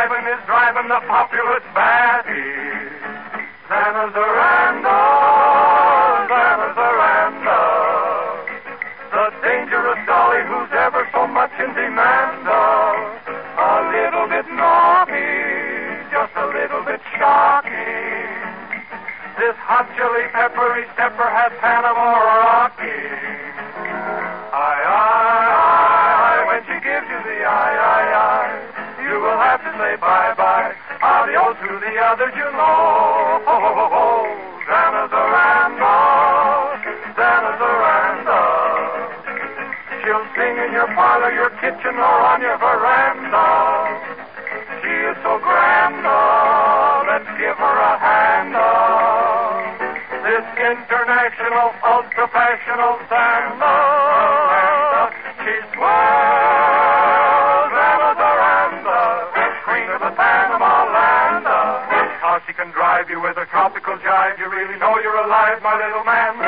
jiving 0.00 0.26
is 0.32 0.40
driving 0.46 0.88
the 0.88 1.00
populace 1.06 1.66
batty. 1.74 2.48
Zana 3.68 4.08
Zaranda, 4.16 4.98
Zana 6.30 6.68
Zaranda, 6.76 7.60
the 9.12 9.24
dangerous 9.44 10.00
dolly 10.06 10.42
who's 10.48 10.72
ever 10.72 11.06
so 11.12 11.26
much 11.26 11.52
in 11.60 11.68
demand. 11.74 12.48
A 12.48 13.92
little 13.92 14.26
bit 14.28 14.48
naughty, 14.56 15.36
just 16.10 16.32
a 16.36 16.46
little 16.46 16.82
bit 16.82 17.00
shocking. 17.18 18.40
This 19.36 19.56
hot 19.60 19.84
chili 19.96 20.28
peppery 20.32 20.84
stepper 20.94 21.28
has 21.28 21.52
Panama 21.60 22.29
She'll 40.10 40.26
sing 40.34 40.58
in 40.58 40.74
your 40.74 40.90
parlor, 40.98 41.30
your 41.30 41.54
kitchen, 41.62 41.94
or 41.94 42.18
on 42.34 42.42
your 42.42 42.58
veranda. 42.58 43.46
She 44.82 44.90
is 44.90 45.14
so 45.22 45.38
grand, 45.38 46.02
oh, 46.02 47.06
let's 47.06 47.30
give 47.38 47.54
her 47.54 47.76
a 47.78 47.94
hand, 47.94 48.50
oh. 48.58 49.70
This 50.26 50.42
international, 50.58 51.70
ultra-fashionable 51.86 53.06
Santa, 53.06 53.70
oh. 53.70 54.50
uh, 54.50 55.14
she 55.46 55.54
swells 55.78 57.70
Zana 57.70 58.10
Zaranda, 58.18 59.30
queen 59.62 59.94
of 59.94 60.02
the 60.02 60.10
Panama 60.10 60.90
land. 60.90 61.46
Oh. 61.46 61.86
How 62.18 62.42
she 62.50 62.52
can 62.58 62.74
drive 62.74 63.06
you 63.06 63.22
with 63.22 63.38
a 63.38 63.46
tropical 63.46 63.94
jive, 64.02 64.42
you 64.42 64.50
really 64.50 64.74
know 64.82 64.98
you're 64.98 65.22
alive, 65.22 65.62
my 65.62 65.78
little 65.78 66.02
man. 66.02 66.39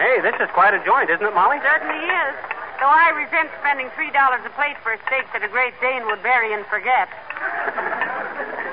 Hey, 0.00 0.16
this 0.24 0.32
is 0.40 0.48
quite 0.56 0.72
a 0.72 0.80
joint, 0.80 1.12
isn't 1.12 1.20
it, 1.20 1.34
Molly? 1.36 1.60
Certainly 1.60 2.00
is. 2.00 2.32
Though 2.80 2.88
I 2.88 3.12
resent 3.12 3.52
spending 3.60 3.92
three 3.92 4.08
dollars 4.16 4.40
a 4.48 4.52
plate 4.56 4.80
for 4.80 4.96
a 4.96 5.00
steak 5.04 5.28
that 5.36 5.44
a 5.44 5.50
Great 5.52 5.76
Dane 5.84 6.08
would 6.08 6.24
bury 6.24 6.56
and 6.56 6.64
forget. 6.72 7.12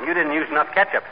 You 0.07 0.15
didn't 0.15 0.31
use 0.31 0.47
enough 0.47 0.71
ketchup. 0.71 1.03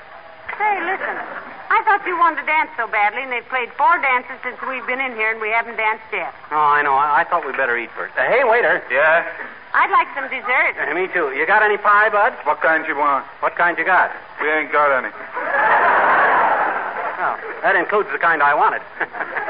Hey, 0.56 0.80
listen. 0.88 1.20
I 1.68 1.84
thought 1.84 2.08
you 2.08 2.16
wanted 2.16 2.40
to 2.40 2.48
dance 2.48 2.72
so 2.80 2.88
badly, 2.88 3.28
and 3.28 3.32
they've 3.32 3.44
played 3.52 3.68
four 3.76 4.00
dances 4.00 4.40
since 4.40 4.56
we've 4.64 4.88
been 4.88 5.04
in 5.04 5.20
here, 5.20 5.36
and 5.36 5.44
we 5.44 5.52
haven't 5.52 5.76
danced 5.76 6.08
yet. 6.16 6.32
Oh, 6.48 6.64
I 6.64 6.80
know. 6.80 6.96
I, 6.96 7.20
I 7.20 7.24
thought 7.28 7.44
we'd 7.44 7.60
better 7.60 7.76
eat 7.76 7.92
first. 7.92 8.16
Uh, 8.16 8.24
hey, 8.24 8.48
waiter. 8.48 8.80
Yeah? 8.88 9.28
I'd 9.76 9.92
like 9.92 10.08
some 10.16 10.32
dessert. 10.32 10.80
Uh, 10.80 10.96
me 10.96 11.12
too. 11.12 11.36
You 11.36 11.44
got 11.44 11.60
any 11.60 11.76
pie, 11.76 12.08
bud? 12.08 12.32
What 12.48 12.64
kind 12.64 12.88
you 12.88 12.96
want? 12.96 13.28
What 13.44 13.60
kind 13.60 13.76
you 13.76 13.84
got? 13.84 14.16
We 14.40 14.48
ain't 14.48 14.72
got 14.72 14.96
any. 14.96 15.12
Oh, 17.20 17.36
that 17.68 17.76
includes 17.76 18.08
the 18.16 18.20
kind 18.24 18.40
I 18.40 18.56
wanted. 18.56 18.80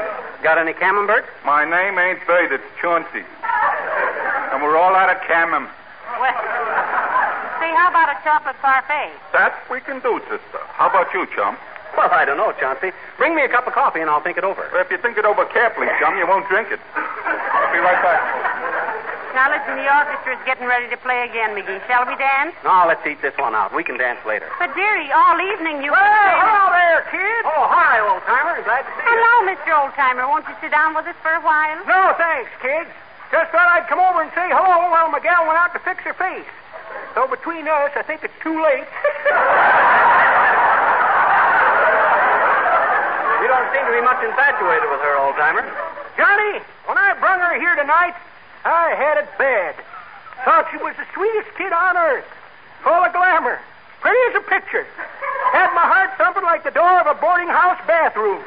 got 0.46 0.62
any 0.62 0.78
camembert? 0.78 1.26
My 1.42 1.66
name 1.66 1.98
ain't 1.98 2.22
Bird, 2.22 2.54
it's 2.54 2.62
Chauncey. 2.78 3.26
And 4.54 4.62
we're 4.62 4.78
all 4.78 4.94
out 4.94 5.10
of 5.10 5.18
camem. 5.26 5.66
Well, 6.22 6.38
say, 7.58 7.74
how 7.74 7.90
about 7.90 8.14
a 8.14 8.18
chocolate 8.22 8.54
parfait? 8.62 9.10
That 9.34 9.58
we 9.66 9.82
can 9.82 9.98
do, 10.06 10.22
sister. 10.30 10.62
How 10.70 10.86
about 10.86 11.10
you, 11.10 11.26
chum? 11.34 11.58
Well, 11.98 12.14
I 12.14 12.22
don't 12.22 12.38
know, 12.38 12.54
Chauncey. 12.62 12.94
Bring 13.18 13.34
me 13.34 13.42
a 13.42 13.50
cup 13.50 13.66
of 13.66 13.74
coffee 13.74 13.98
and 13.98 14.06
I'll 14.06 14.22
think 14.22 14.38
it 14.38 14.46
over. 14.46 14.70
Well, 14.70 14.86
if 14.86 14.86
you 14.86 15.02
think 15.02 15.18
it 15.18 15.26
over 15.26 15.42
carefully, 15.50 15.90
chum, 15.98 16.14
you 16.14 16.30
won't 16.30 16.46
drink 16.46 16.70
it. 16.70 16.78
I'll 16.94 17.72
be 17.74 17.82
right 17.82 17.98
back. 18.06 18.22
Now, 19.34 19.52
listen, 19.52 19.76
the 19.76 19.84
orchestra's 19.84 20.40
getting 20.46 20.64
ready 20.64 20.88
to 20.88 20.96
play 21.04 21.28
again, 21.28 21.52
McGee. 21.52 21.82
Shall 21.84 22.08
we 22.08 22.16
dance? 22.16 22.56
No, 22.64 22.88
let's 22.88 23.04
eat 23.04 23.20
this 23.20 23.36
one 23.36 23.52
out. 23.52 23.74
We 23.74 23.84
can 23.84 23.98
dance 24.00 24.16
later. 24.24 24.48
But, 24.62 24.72
dearie, 24.72 25.12
all 25.12 25.36
evening 25.36 25.84
you... 25.84 25.92
hello 25.92 26.72
there, 26.72 27.04
kid. 27.12 27.42
Oh, 27.44 27.68
hi, 27.68 28.00
old 28.00 28.24
timer. 28.24 28.64
Glad 28.76 28.84
to 28.84 28.92
see 28.92 29.08
you. 29.08 29.16
Hello, 29.16 29.34
Mr. 29.48 29.72
Oldtimer. 29.72 30.28
Won't 30.28 30.44
you 30.44 30.54
sit 30.60 30.68
down 30.68 30.92
with 30.92 31.08
us 31.08 31.16
for 31.24 31.32
a 31.32 31.40
while? 31.40 31.80
No, 31.88 32.12
thanks, 32.20 32.52
kids. 32.60 32.92
Just 33.32 33.48
thought 33.48 33.72
I'd 33.72 33.88
come 33.88 33.96
over 33.96 34.20
and 34.20 34.28
say 34.36 34.52
hello 34.52 34.92
while 34.92 35.08
Miguel 35.08 35.48
went 35.48 35.56
out 35.56 35.72
to 35.72 35.80
fix 35.80 36.04
her 36.04 36.12
face. 36.12 36.44
So 37.16 37.24
between 37.24 37.64
us, 37.64 37.96
I 37.96 38.04
think 38.04 38.20
it's 38.20 38.36
too 38.44 38.52
late. 38.60 38.84
You 43.36 43.52
don't 43.52 43.70
seem 43.70 43.84
to 43.86 43.94
be 43.94 44.02
much 44.02 44.18
infatuated 44.26 44.90
with 44.90 45.00
her, 45.06 45.14
old 45.22 45.36
timer. 45.36 45.62
Johnny, 46.18 46.58
when 46.90 46.98
I 46.98 47.14
brung 47.20 47.38
her 47.38 47.54
here 47.60 47.76
tonight, 47.76 48.16
I 48.64 48.90
had 48.98 49.22
it 49.22 49.28
bad. 49.38 49.76
Thought 50.44 50.66
she 50.72 50.78
was 50.82 50.96
the 50.98 51.06
sweetest 51.14 51.54
kid 51.54 51.70
on 51.72 51.96
earth. 51.96 52.26
Full 52.82 52.92
of 53.06 53.12
glamour. 53.12 53.60
Pretty 54.00 54.18
as 54.30 54.42
a 54.42 54.44
picture. 54.50 54.84
Had 55.52 55.74
my 55.74 55.86
heart 55.86 56.10
thumping 56.18 56.44
like 56.44 56.64
the 56.64 56.70
door 56.70 57.00
of 57.00 57.06
a 57.06 57.14
boarding 57.20 57.48
house 57.48 57.78
bathroom. 57.86 58.42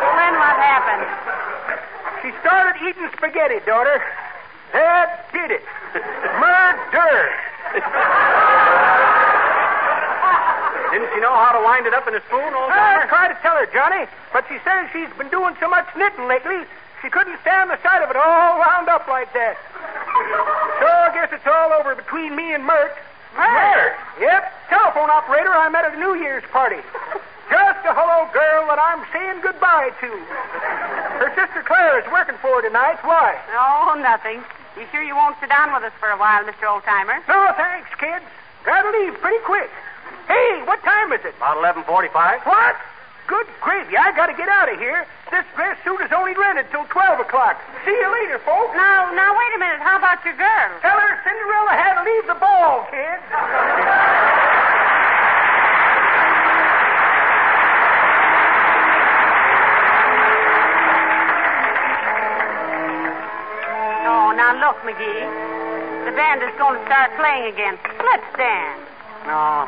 Well, 0.00 0.16
then 0.18 0.34
what 0.38 0.56
happened? 0.58 1.06
She 2.22 2.30
started 2.40 2.78
eating 2.82 3.08
spaghetti, 3.16 3.60
daughter. 3.66 4.02
That 4.72 5.28
did 5.32 5.50
it. 5.50 5.64
Murder. 6.40 7.32
Didn't 10.92 11.08
she 11.14 11.20
know 11.24 11.32
how 11.32 11.56
to 11.56 11.62
wind 11.64 11.86
it 11.86 11.94
up 11.94 12.06
in 12.06 12.14
a 12.14 12.20
spoon, 12.28 12.52
old 12.52 12.68
ah, 12.68 13.00
I 13.00 13.06
tried 13.08 13.32
to 13.32 13.38
tell 13.40 13.56
her, 13.56 13.64
Johnny, 13.72 14.04
but 14.32 14.44
she 14.48 14.60
says 14.60 14.88
she's 14.92 15.08
been 15.16 15.32
doing 15.32 15.56
so 15.58 15.68
much 15.68 15.88
knitting 15.96 16.28
lately, 16.28 16.68
she 17.00 17.08
couldn't 17.08 17.40
stand 17.40 17.70
the 17.70 17.80
sight 17.82 18.02
of 18.04 18.10
it 18.10 18.16
all 18.16 18.58
wound 18.60 18.88
up 18.88 19.08
like 19.08 19.32
that. 19.32 19.56
So 20.78 20.86
I 20.86 21.10
guess 21.16 21.32
it's 21.32 21.46
all 21.46 21.72
over 21.72 21.96
between 21.96 22.36
me 22.36 22.54
and 22.54 22.64
Mert. 22.64 22.92
Mert? 23.36 23.96
Yep, 24.20 24.42
telephone 24.68 25.10
operator 25.10 25.52
I 25.52 25.68
met 25.68 25.84
at 25.84 25.94
a 25.94 26.00
New 26.00 26.14
Year's 26.16 26.44
party. 26.52 26.80
Just 27.50 27.84
a 27.84 27.92
hello 27.92 28.24
girl 28.32 28.64
that 28.72 28.80
I'm 28.80 29.04
saying 29.12 29.44
goodbye 29.44 29.92
to. 30.00 30.10
Her 31.20 31.28
sister 31.36 31.60
Claire 31.68 32.00
is 32.00 32.08
working 32.08 32.36
for 32.40 32.60
her 32.60 32.62
tonight. 32.64 32.96
Why? 33.04 33.36
Oh, 33.52 33.92
nothing. 34.00 34.40
You 34.76 34.88
sure 34.88 35.02
you 35.04 35.14
won't 35.14 35.36
sit 35.40 35.52
down 35.52 35.68
with 35.72 35.84
us 35.84 35.92
for 36.00 36.08
a 36.08 36.16
while, 36.16 36.40
Mr. 36.48 36.64
Oldtimer? 36.64 37.20
No, 37.28 37.52
thanks, 37.60 37.92
kids. 38.00 38.24
Gotta 38.64 38.88
leave 38.96 39.20
pretty 39.20 39.42
quick. 39.44 39.68
Hey, 40.28 40.62
what 40.64 40.80
time 40.80 41.12
is 41.12 41.20
it? 41.28 41.36
About 41.36 41.60
11.45. 41.60 42.46
What? 42.46 42.76
Good 43.26 43.46
gravy. 43.60 43.96
I 43.96 44.10
gotta 44.16 44.34
get 44.34 44.48
out 44.48 44.72
of 44.72 44.78
here. 44.78 45.06
This 45.30 45.46
dress 45.54 45.78
suit 45.84 46.00
is 46.02 46.12
only 46.12 46.34
rented 46.34 46.66
till 46.70 46.84
12 46.84 47.20
o'clock. 47.20 47.56
See 47.84 47.94
you 47.94 48.08
later, 48.12 48.38
folks. 48.44 48.74
Now, 48.74 49.10
now, 49.14 49.32
wait 49.32 49.52
a 49.56 49.58
minute. 49.58 49.80
How 49.80 49.96
about 49.96 50.24
your 50.24 50.36
girl? 50.36 50.68
Tell 50.82 50.98
her 50.98 51.12
Cinderella 51.24 51.72
had 51.72 51.96
to 51.96 52.04
leave 52.04 52.26
the 52.26 52.36
ball, 52.36 52.84
kids. 52.90 53.22
Oh, 64.04 64.34
now 64.36 64.52
look, 64.60 64.76
McGee. 64.84 65.24
The 66.04 66.12
band 66.12 66.42
is 66.42 66.52
going 66.58 66.78
to 66.78 66.84
start 66.84 67.14
playing 67.16 67.54
again. 67.54 67.78
Let's 68.04 68.28
dance. 68.36 68.84
No. 69.24 69.64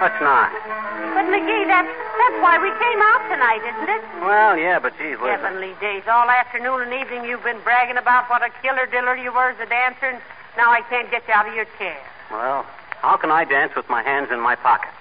Let's 0.00 0.18
not. 0.22 0.89
But 1.14 1.26
McGee, 1.26 1.66
that's 1.66 1.88
that's 1.90 2.38
why 2.42 2.58
we 2.62 2.70
came 2.78 3.00
out 3.02 3.22
tonight, 3.28 3.62
isn't 3.66 3.88
it? 3.90 4.02
Well, 4.22 4.56
yeah, 4.56 4.78
but 4.78 4.96
geez, 4.98 5.18
listen. 5.18 5.40
Heavenly 5.40 5.74
days. 5.80 6.02
All 6.08 6.28
afternoon 6.30 6.82
and 6.82 6.92
evening 6.94 7.24
you've 7.24 7.42
been 7.44 7.60
bragging 7.62 7.96
about 7.96 8.30
what 8.30 8.42
a 8.42 8.50
killer 8.62 8.86
diller 8.86 9.16
you 9.16 9.32
were 9.32 9.50
as 9.50 9.58
a 9.60 9.66
dancer, 9.66 10.06
and 10.06 10.20
now 10.56 10.70
I 10.70 10.80
can't 10.82 11.10
get 11.10 11.26
you 11.28 11.34
out 11.34 11.48
of 11.48 11.54
your 11.54 11.66
chair. 11.78 11.98
Well, 12.30 12.64
how 13.02 13.16
can 13.16 13.30
I 13.30 13.44
dance 13.44 13.74
with 13.74 13.88
my 13.88 14.02
hands 14.02 14.30
in 14.30 14.40
my 14.40 14.54
pockets? 14.56 14.94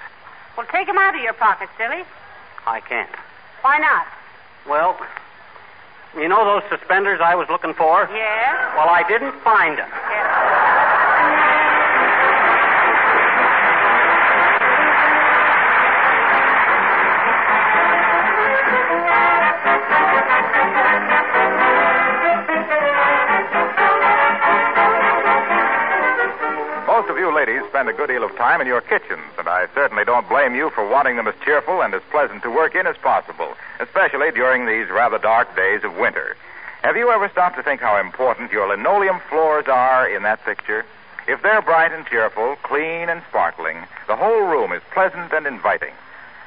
Well, 0.58 0.66
take 0.72 0.90
'em 0.90 0.98
out 0.98 1.16
of 1.16 1.22
your 1.22 1.34
pockets, 1.34 1.72
silly. 1.78 2.04
I 2.66 2.80
can't. 2.82 3.10
Why 3.62 3.78
not? 3.78 4.06
Well, 4.68 4.98
you 6.18 6.28
know 6.28 6.44
those 6.44 6.64
suspenders 6.70 7.22
I 7.22 7.36
was 7.36 7.48
looking 7.50 7.74
for? 7.74 8.10
Yeah? 8.14 8.76
Well, 8.76 8.90
I 8.90 9.04
didn't 9.08 9.34
find 9.42 9.78
them. 9.78 9.90
yeah. 10.12 10.59
Time 28.40 28.62
in 28.62 28.68
your 28.68 28.80
kitchens, 28.80 29.36
and 29.38 29.50
I 29.50 29.68
certainly 29.76 30.06
don't 30.06 30.30
blame 30.30 30.56
you 30.56 30.70
for 30.70 30.88
wanting 30.88 31.18
them 31.18 31.28
as 31.28 31.36
cheerful 31.44 31.82
and 31.82 31.94
as 31.94 32.02
pleasant 32.10 32.42
to 32.44 32.50
work 32.50 32.74
in 32.74 32.88
as 32.88 32.96
possible, 32.96 33.54
especially 33.82 34.32
during 34.32 34.66
these 34.66 34.90
rather 34.90 35.18
dark 35.18 35.54
days 35.58 35.84
of 35.84 35.98
winter. 35.98 36.38
Have 36.82 36.96
you 36.96 37.12
ever 37.12 37.28
stopped 37.28 37.58
to 37.58 37.64
think 37.64 37.82
how 37.82 38.00
important 38.00 38.54
your 38.54 38.70
linoleum 38.70 39.20
floors 39.28 39.66
are 39.68 40.08
in 40.08 40.24
that 40.24 40.46
picture? 40.46 40.86
If 41.28 41.42
they're 41.42 41.62
bright 41.62 41.92
and 41.92 42.06
cheerful, 42.06 42.56
clean 42.64 43.10
and 43.10 43.22
sparkling, 43.28 43.76
the 44.08 44.16
whole 44.16 44.48
room 44.48 44.72
is 44.72 44.82
pleasant 44.94 45.34
and 45.34 45.46
inviting. 45.46 45.92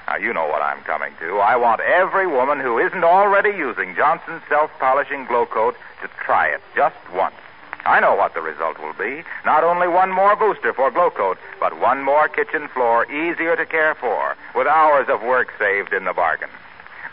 Now, 0.09 0.17
you 0.17 0.33
know 0.33 0.49
what 0.49 0.63
I'm 0.63 0.83
coming 0.85 1.13
to. 1.21 1.41
I 1.41 1.57
want 1.57 1.83
every 1.83 2.27
woman 2.27 2.59
who 2.59 2.79
isn't 2.79 3.05
already 3.05 3.51
using 3.51 3.95
Johnson's 3.95 4.41
self 4.49 4.71
polishing 4.79 5.27
glow 5.27 5.45
coat 5.45 5.77
to 6.01 6.09
try 6.25 6.49
it 6.49 6.63
just 6.75 6.97
once. 7.15 7.37
I 7.85 7.99
know 7.99 8.15
what 8.15 8.35
the 8.35 8.41
result 8.43 8.79
will 8.79 8.93
be. 8.93 9.25
Not 9.45 9.65
only 9.65 9.89
one 9.89 10.11
more 10.11 10.37
booster 10.37 10.73
for 10.73 10.91
Glow 10.91 11.11
Coat, 11.11 11.39
but 11.59 11.81
one 11.81 12.03
more 12.03 12.29
kitchen 12.29 12.69
floor 12.69 13.11
easier 13.11 13.57
to 13.57 13.67
care 13.67 13.95
for, 13.97 14.37
with 14.55 14.69
hours 14.69 15.09
of 15.09 15.23
work 15.23 15.53
saved 15.59 15.93
in 15.93 16.05
the 16.05 16.13
bargain. 16.13 16.51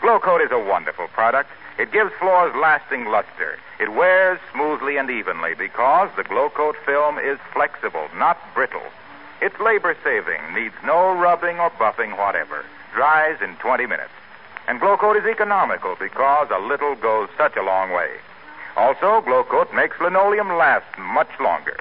Glow 0.00 0.20
Coat 0.20 0.40
is 0.40 0.52
a 0.52 0.58
wonderful 0.58 1.08
product. 1.08 1.50
It 1.76 1.90
gives 1.92 2.12
floors 2.20 2.54
lasting 2.54 3.06
luster. 3.06 3.58
It 3.80 3.92
wears 3.92 4.38
smoothly 4.52 4.96
and 4.96 5.10
evenly 5.10 5.54
because 5.54 6.08
the 6.16 6.24
Glow 6.24 6.50
Coat 6.50 6.76
film 6.86 7.18
is 7.18 7.38
flexible, 7.52 8.08
not 8.16 8.38
brittle. 8.54 8.82
It's 9.42 9.58
labor 9.58 9.96
saving, 10.04 10.40
needs 10.54 10.74
no 10.84 11.16
rubbing 11.16 11.58
or 11.58 11.70
buffing 11.70 12.16
whatever. 12.16 12.64
Dries 12.94 13.40
in 13.40 13.56
20 13.56 13.86
minutes. 13.86 14.12
And 14.68 14.78
Glow 14.78 14.96
Coat 14.96 15.16
is 15.16 15.24
economical 15.24 15.96
because 15.98 16.48
a 16.52 16.60
little 16.60 16.94
goes 16.94 17.28
such 17.36 17.56
a 17.56 17.62
long 17.62 17.90
way. 17.90 18.10
Also, 18.80 19.20
Glow 19.20 19.44
Coat 19.44 19.68
makes 19.74 20.00
linoleum 20.00 20.56
last 20.56 20.86
much 20.98 21.28
longer. 21.38 21.76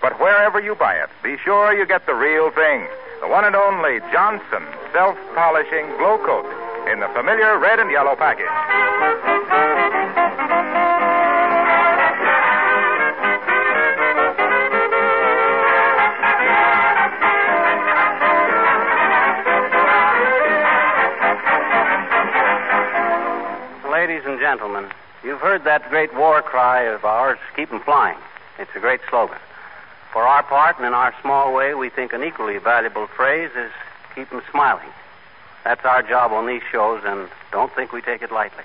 But 0.00 0.20
wherever 0.20 0.60
you 0.60 0.76
buy 0.76 0.94
it, 0.94 1.10
be 1.20 1.36
sure 1.42 1.76
you 1.76 1.84
get 1.84 2.06
the 2.06 2.14
real 2.14 2.52
thing. 2.52 2.86
The 3.20 3.26
one 3.26 3.44
and 3.44 3.56
only 3.56 3.98
Johnson 4.12 4.62
self 4.92 5.18
polishing 5.34 5.86
Glow 5.98 6.18
Coat 6.24 6.46
in 6.86 7.00
the 7.00 7.08
familiar 7.08 7.58
red 7.58 7.80
and 7.80 7.90
yellow 7.90 8.14
package. 8.14 8.46
Ladies 23.90 24.22
and 24.24 24.38
gentlemen, 24.38 24.88
you've 25.26 25.40
heard 25.40 25.64
that 25.64 25.90
great 25.90 26.14
war 26.14 26.40
cry 26.40 26.82
of 26.82 27.04
ours, 27.04 27.38
keep 27.56 27.72
'em 27.72 27.80
flying. 27.80 28.16
It's 28.58 28.74
a 28.76 28.78
great 28.78 29.00
slogan. 29.10 29.38
For 30.12 30.22
our 30.22 30.44
part, 30.44 30.78
and 30.78 30.86
in 30.86 30.94
our 30.94 31.12
small 31.20 31.52
way, 31.52 31.74
we 31.74 31.88
think 31.88 32.12
an 32.12 32.22
equally 32.22 32.58
valuable 32.58 33.08
phrase 33.08 33.50
is 33.56 33.72
keep 34.14 34.32
'em 34.32 34.40
smiling. 34.50 34.92
That's 35.64 35.84
our 35.84 36.02
job 36.02 36.32
on 36.32 36.46
these 36.46 36.62
shows, 36.70 37.04
and 37.04 37.28
don't 37.50 37.72
think 37.74 37.92
we 37.92 38.00
take 38.00 38.22
it 38.22 38.30
lightly. 38.30 38.62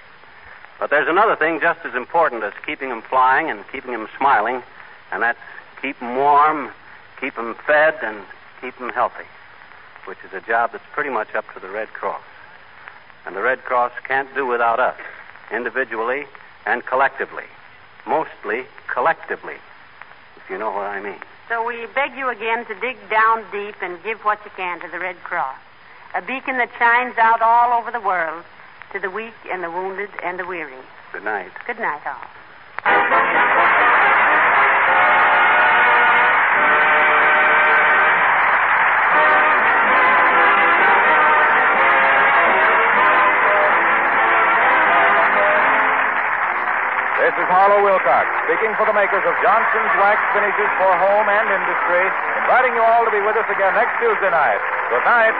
But 0.77 0.91
there's 0.91 1.07
another 1.07 1.35
thing 1.35 1.59
just 1.59 1.83
as 1.83 1.95
important 1.95 2.43
as 2.43 2.53
keeping 2.63 2.91
'em 2.91 3.01
flying 3.01 3.49
and 3.49 3.67
keeping 3.71 3.95
'em 3.95 4.07
smiling, 4.17 4.61
and 5.11 5.23
that's 5.23 5.41
keep 5.81 5.99
'em 5.99 6.15
warm, 6.15 6.71
keep 7.19 7.39
'em 7.39 7.55
fed, 7.55 7.97
and 8.03 8.23
keep 8.61 8.79
'em 8.79 8.89
healthy, 8.89 9.27
which 10.05 10.19
is 10.23 10.31
a 10.31 10.41
job 10.41 10.73
that's 10.73 10.85
pretty 10.93 11.09
much 11.09 11.33
up 11.33 11.51
to 11.53 11.59
the 11.59 11.69
Red 11.69 11.91
Cross. 11.91 12.21
And 13.25 13.35
the 13.35 13.41
Red 13.41 13.65
Cross 13.65 13.93
can't 14.03 14.33
do 14.35 14.45
without 14.45 14.79
us, 14.79 14.99
individually 15.49 16.27
and 16.65 16.85
collectively. 16.85 17.45
Mostly 18.05 18.65
collectively, 18.87 19.55
if 20.37 20.49
you 20.49 20.57
know 20.57 20.71
what 20.71 20.87
I 20.87 21.01
mean. 21.01 21.19
So 21.49 21.65
we 21.65 21.85
beg 21.93 22.15
you 22.17 22.29
again 22.29 22.65
to 22.65 22.75
dig 22.75 22.97
down 23.09 23.43
deep 23.51 23.75
and 23.81 24.01
give 24.03 24.19
what 24.19 24.39
you 24.45 24.51
can 24.55 24.79
to 24.81 24.87
the 24.87 24.99
Red 24.99 25.17
Cross. 25.23 25.57
A 26.15 26.21
beacon 26.21 26.57
that 26.57 26.69
shines 26.77 27.17
out 27.17 27.41
all 27.41 27.77
over 27.79 27.91
the 27.91 27.99
world 27.99 28.43
to 28.93 28.99
the 28.99 29.09
weak 29.09 29.33
and 29.51 29.63
the 29.63 29.69
wounded 29.71 30.09
and 30.23 30.39
the 30.39 30.45
weary. 30.45 30.73
Good 31.13 31.23
night. 31.23 31.51
Good 31.65 31.79
night, 31.79 32.01
all. 32.05 33.80
Wilcox, 48.01 48.25
speaking 48.49 48.73
for 48.81 48.89
the 48.89 48.97
makers 48.97 49.21
of 49.29 49.35
Johnson's 49.45 49.93
Wax 50.01 50.17
Finishes 50.33 50.71
for 50.81 50.89
Home 50.89 51.29
and 51.29 51.47
Industry, 51.53 52.01
inviting 52.41 52.73
you 52.73 52.81
all 52.81 53.05
to 53.05 53.11
be 53.11 53.21
with 53.21 53.37
us 53.37 53.45
again 53.45 53.77
next 53.77 53.93
Tuesday 54.01 54.31
night. 54.31 54.57
Good 54.89 55.05
night. 55.05 55.37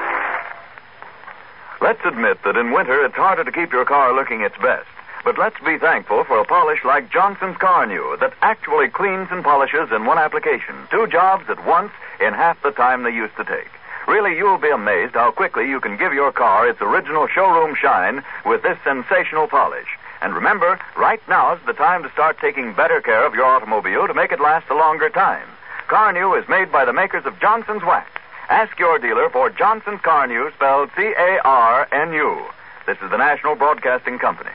Let's 1.82 2.06
admit 2.06 2.38
that 2.44 2.58
in 2.58 2.70
winter 2.70 3.04
it's 3.04 3.16
harder 3.16 3.44
to 3.44 3.52
keep 3.52 3.74
your 3.74 3.84
car 3.84 4.14
looking 4.14 4.42
its 4.42 4.56
best. 4.62 4.86
But 5.26 5.40
let's 5.40 5.60
be 5.66 5.80
thankful 5.80 6.24
for 6.24 6.38
a 6.38 6.46
polish 6.46 6.86
like 6.86 7.12
Johnson's 7.12 7.58
Carnu 7.58 8.20
that 8.20 8.34
actually 8.44 8.90
cleans 8.90 9.30
and 9.32 9.44
polishes 9.44 9.90
in 9.92 10.06
one 10.06 10.20
application. 10.20 10.76
Two 10.92 11.08
jobs 11.08 11.50
at 11.50 11.66
once 11.66 11.92
in 12.22 12.36
half 12.36 12.62
the 12.62 12.70
time 12.70 13.02
they 13.02 13.10
used 13.10 13.36
to 13.38 13.44
take. 13.44 13.74
Really, 14.08 14.38
you'll 14.38 14.60
be 14.60 14.70
amazed 14.70 15.16
how 15.16 15.32
quickly 15.32 15.68
you 15.68 15.80
can 15.80 15.98
give 15.98 16.14
your 16.14 16.32
car 16.32 16.70
its 16.70 16.80
original 16.80 17.26
showroom 17.26 17.74
shine 17.74 18.22
with 18.46 18.62
this 18.62 18.78
sensational 18.84 19.48
polish. 19.48 19.98
And 20.22 20.36
remember, 20.36 20.80
right 20.96 21.22
now 21.28 21.56
is 21.56 21.60
the 21.66 21.74
time 21.74 22.04
to 22.04 22.12
start 22.12 22.38
taking 22.40 22.74
better 22.74 23.02
care 23.02 23.26
of 23.26 23.34
your 23.34 23.46
automobile 23.46 24.08
to 24.08 24.14
make 24.14 24.32
it 24.32 24.40
last 24.40 24.70
a 24.70 24.76
longer 24.76 25.10
time. 25.10 25.48
Carnu 25.88 26.40
is 26.42 26.48
made 26.48 26.72
by 26.72 26.86
the 26.86 26.94
makers 26.94 27.26
of 27.26 27.40
Johnson's 27.40 27.84
Wax. 27.84 28.10
Ask 28.50 28.78
your 28.80 29.00
dealer 29.00 29.30
for 29.30 29.50
Johnson's 29.50 30.02
Carnu, 30.02 30.54
spelled 30.54 30.90
C 30.96 31.02
A 31.18 31.40
R 31.44 31.88
N 31.92 32.14
U. 32.14 32.46
This 32.86 32.98
is 33.02 33.10
the 33.10 33.18
National 33.18 33.56
Broadcasting 33.56 34.20
Company. 34.20 34.52